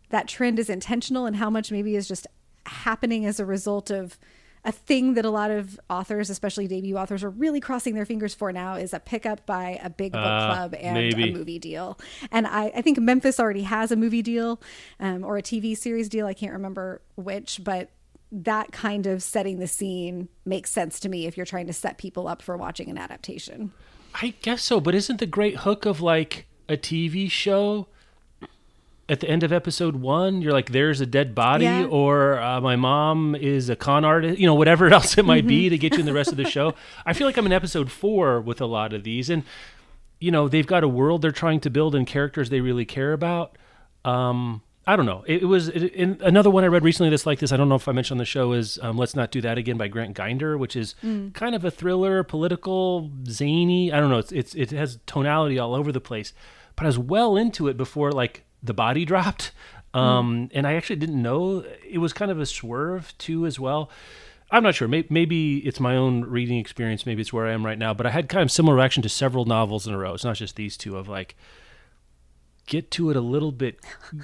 [0.09, 2.27] that trend is intentional, and how much maybe is just
[2.65, 4.19] happening as a result of
[4.65, 8.33] a thing that a lot of authors, especially debut authors, are really crossing their fingers
[8.33, 11.29] for now is a pickup by a big book Uh, club and maybe.
[11.29, 11.97] a movie deal.
[12.31, 14.59] And I, I think Memphis already has a movie deal
[14.99, 16.25] um, or a TV series deal.
[16.25, 17.91] I can't remember which, but
[18.31, 21.97] that kind of setting the scene makes sense to me if you're trying to set
[21.99, 23.71] people up for watching an adaptation.
[24.21, 27.87] I guess so, but isn't the great hook of like a TV show
[29.07, 30.41] at the end of episode one?
[30.41, 31.85] You're like, there's a dead body, Yeah.
[31.85, 35.69] or uh, my mom is a con artist, you know, whatever else it might be
[35.69, 36.73] to get you in the rest of the show.
[37.05, 39.43] I feel like I'm in episode four with a lot of these, and
[40.19, 43.11] you know, they've got a world they're trying to build and characters they really care
[43.13, 43.57] about.
[44.05, 45.23] Um, I don't know.
[45.27, 47.51] It, it was it, in, another one I read recently that's like this.
[47.51, 49.57] I don't know if I mentioned on the show is um, "Let's Not Do That
[49.57, 51.33] Again" by Grant Ginder, which is Mm.
[51.33, 53.91] kind of a thriller, political, zany.
[53.91, 54.19] I don't know.
[54.19, 56.33] It's, it's it has tonality all over the place,
[56.75, 59.51] but I was well into it before like the body dropped,
[59.93, 59.99] Mm.
[59.99, 63.89] um, and I actually didn't know it was kind of a swerve too as well.
[64.51, 64.87] I'm not sure.
[64.87, 67.05] Maybe, maybe it's my own reading experience.
[67.05, 67.93] Maybe it's where I am right now.
[67.93, 70.13] But I had kind of similar reaction to several novels in a row.
[70.13, 70.97] It's not just these two.
[70.97, 71.35] Of like,
[72.67, 73.79] get to it a little bit,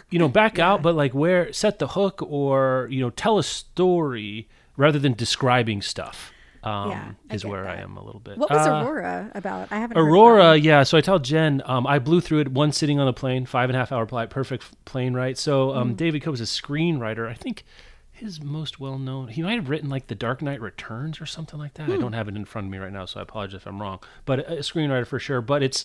[0.09, 3.43] you know, back out, but like where set the hook or you know tell a
[3.43, 6.31] story rather than describing stuff.
[6.63, 8.37] Um, Yeah, is where I am a little bit.
[8.37, 9.69] What was Uh, Aurora about?
[9.71, 9.97] I haven't.
[9.97, 10.83] Aurora, yeah.
[10.83, 13.69] So I tell Jen, um, I blew through it one sitting on a plane, five
[13.69, 15.37] and a half hour flight, perfect plane ride.
[15.39, 15.77] So Mm.
[15.77, 17.27] um, David Koepp is a screenwriter.
[17.27, 17.63] I think
[18.11, 21.57] his most well known, he might have written like The Dark Knight Returns or something
[21.57, 21.89] like that.
[21.89, 22.01] I Hmm.
[22.01, 23.97] don't have it in front of me right now, so I apologize if I'm wrong.
[24.25, 25.41] But a, a screenwriter for sure.
[25.41, 25.83] But it's,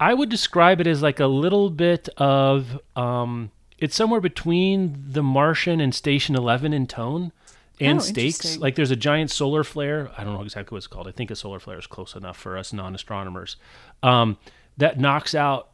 [0.00, 5.22] I would describe it as like a little bit of, um, it's somewhere between The
[5.22, 7.32] Martian and Station Eleven in tone.
[7.80, 10.10] And Oh, stakes, like there's a giant solar flare.
[10.16, 11.08] I don't know exactly what it's called.
[11.08, 13.56] I think a solar flare is close enough for us non-astronomers.
[14.02, 14.36] Um,
[14.76, 15.70] that knocks out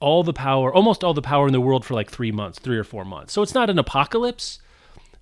[0.00, 2.78] all the power, almost all the power in the world for like three months, three
[2.78, 3.32] or four months.
[3.32, 4.60] So it's not an apocalypse,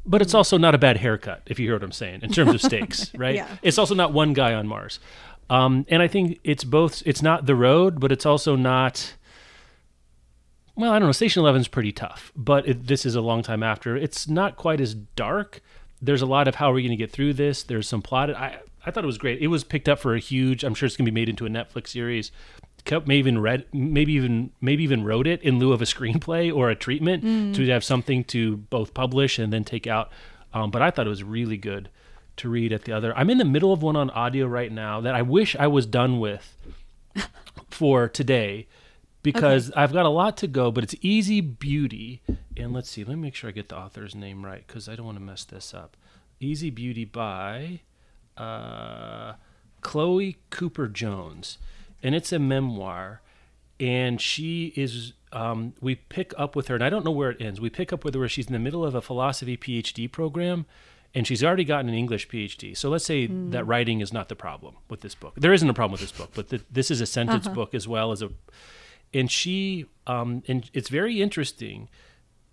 [0.07, 2.55] but it's also not a bad haircut, if you hear what I'm saying, in terms
[2.55, 3.35] of stakes, right?
[3.35, 3.49] Yeah.
[3.63, 5.01] It's also not one guy on Mars.
[5.51, 9.15] Um, and I think it's both, it's not the road, but it's also not,
[10.77, 11.13] well, I don't know.
[11.13, 13.97] Station 11 is pretty tough, but it, this is a long time after.
[13.97, 15.61] It's not quite as dark.
[16.05, 17.63] There's a lot of how are we going to get through this.
[17.63, 18.31] There's some plot.
[18.31, 19.41] I, I thought it was great.
[19.41, 21.47] It was picked up for a huge, I'm sure it's going to be made into
[21.47, 22.31] a Netflix series.
[22.91, 26.69] Maybe even read, maybe even maybe even wrote it in lieu of a screenplay or
[26.69, 30.11] a treatment to have something to both publish and then take out.
[30.53, 31.89] Um, but I thought it was really good
[32.37, 33.17] to read at the other.
[33.17, 35.87] I'm in the middle of one on audio right now that I wish I was
[35.87, 36.57] done with
[37.71, 38.67] for today
[39.25, 42.23] because I've got a lot to go, but it's Easy Beauty.
[42.57, 44.95] And let's see, let me make sure I get the author's name right because I
[44.95, 45.97] don't want to mess this up.
[46.39, 47.81] Easy Beauty by
[48.37, 49.33] uh,
[49.81, 51.59] Chloe Cooper Jones.
[52.03, 53.23] And it's a memoir.
[53.81, 57.41] And she is, um, we pick up with her, and I don't know where it
[57.41, 57.61] ends.
[57.61, 60.67] We pick up with her where she's in the middle of a philosophy PhD program
[61.15, 62.77] and she's already gotten an English PhD.
[62.77, 65.35] So let's say that writing is not the problem with this book.
[65.37, 67.87] There isn't a problem with this book, but th- this is a sentence book as
[67.87, 68.31] well as a.
[69.15, 71.89] And she, um, and it's very interesting.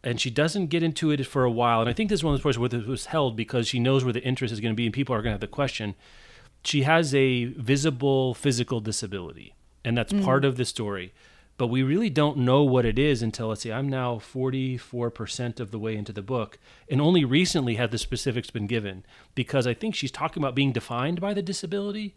[0.04, 1.82] And she doesn't get into it for a while.
[1.82, 3.80] And I think this is one of those points where it was held because she
[3.80, 5.48] knows where the interest is going to be, and people are going to have the
[5.48, 5.96] question.
[6.64, 9.54] She has a visible physical disability,
[9.84, 11.14] and that's part of the story.
[11.62, 15.70] But we really don't know what it is until, let's see, I'm now 44% of
[15.70, 16.58] the way into the book,
[16.90, 19.06] and only recently have the specifics been given
[19.36, 22.16] because I think she's talking about being defined by the disability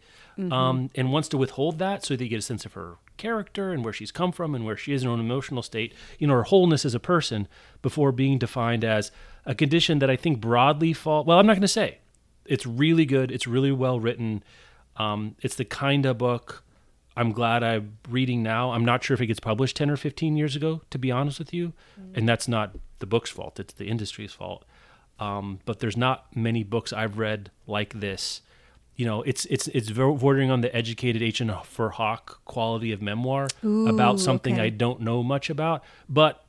[0.51, 3.71] um, and wants to withhold that so that you get a sense of her character
[3.71, 6.25] and where she's come from and where she is in her own emotional state, you
[6.25, 7.47] know, her wholeness as a person
[7.83, 9.11] before being defined as
[9.45, 11.23] a condition that I think broadly fall.
[11.23, 11.99] Well, I'm not going to say.
[12.47, 13.31] It's really good.
[13.31, 14.43] It's really well written.
[14.97, 16.63] Um, it's the kind of book
[17.17, 18.71] I'm glad I'm reading now.
[18.71, 21.39] I'm not sure if it gets published 10 or 15 years ago, to be honest
[21.39, 21.73] with you.
[22.13, 24.65] And that's not the book's fault, it's the industry's fault.
[25.19, 28.41] Um, but there's not many books I've read like this.
[28.97, 33.01] You know, it's it's it's bordering on the educated H and for Hawk quality of
[33.01, 34.63] memoir about something okay.
[34.63, 35.83] I don't know much about.
[36.07, 36.44] But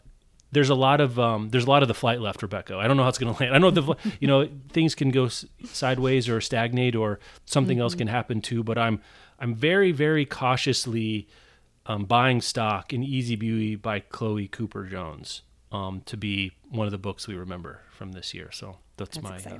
[0.52, 2.76] there's a lot of um, there's a lot of the flight left, Rebecca.
[2.76, 3.54] I don't know how it's going to land.
[3.54, 7.94] I know the you know things can go s- sideways or stagnate or something else
[7.94, 8.62] can happen too.
[8.62, 9.00] But I'm
[9.38, 11.28] I'm very very cautiously
[11.86, 15.42] um, buying stock in Easy Beauty by Chloe Cooper Jones
[15.72, 18.50] um, to be one of the books we remember from this year.
[18.52, 19.58] So that's, That's my uh,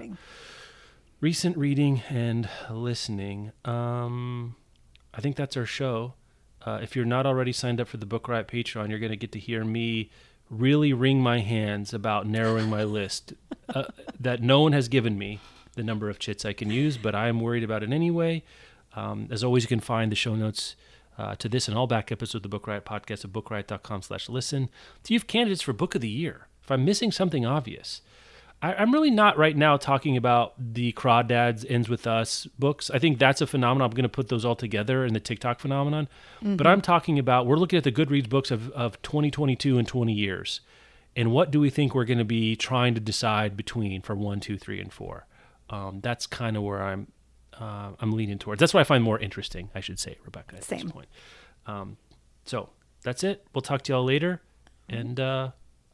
[1.21, 3.53] recent reading and listening.
[3.65, 4.57] Um,
[5.15, 6.15] I think that's our show.
[6.65, 9.17] Uh, if you're not already signed up for the Book Riot Patreon, you're going to
[9.17, 10.11] get to hear me
[10.51, 13.33] really wring my hands about narrowing my list
[13.69, 13.85] uh,
[14.19, 15.41] that no one has given me
[15.75, 18.43] the number of chits I can use, but I am worried about it anyway.
[18.95, 20.75] Um, as always, you can find the show notes
[21.19, 24.29] uh, to this and all back episodes of the Book Riot podcast at bookriot.com slash
[24.29, 24.69] listen.
[25.03, 26.47] Do you have candidates for Book of the Year?
[26.63, 28.01] If I'm missing something obvious,
[28.67, 32.91] I, I'm really not right now talking about the Crawdads Ends With Us books.
[32.91, 33.91] I think that's a phenomenon.
[33.91, 36.09] I'm going to put those all together in the TikTok phenomenon.
[36.57, 40.13] But I'm talking about, we're looking at the Goodreads books of, of 2022 and 20
[40.13, 40.61] years.
[41.15, 44.41] And what do we think we're going to be trying to decide between for one,
[44.41, 45.27] two, three, and four?
[45.71, 47.13] Um, that's kind of where I'm
[47.59, 48.61] uh, I'm leaning towards.
[48.61, 50.83] That's what I find more interesting, I should say, Rebecca, at Same.
[50.83, 51.09] this point.
[51.67, 51.97] Um,
[52.45, 52.69] so
[53.03, 53.47] that's it.
[53.55, 54.43] We'll talk to y'all later.
[54.89, 55.53] And uh,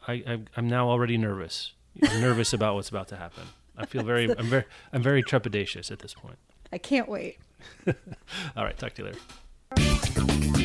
[0.09, 1.73] I, I, I'm now already nervous.
[2.03, 3.45] I'm nervous about what's about to happen.
[3.77, 6.39] I feel very, I'm very, I'm very trepidatious at this point.
[6.73, 7.39] I can't wait.
[8.57, 10.59] All right, talk to you later.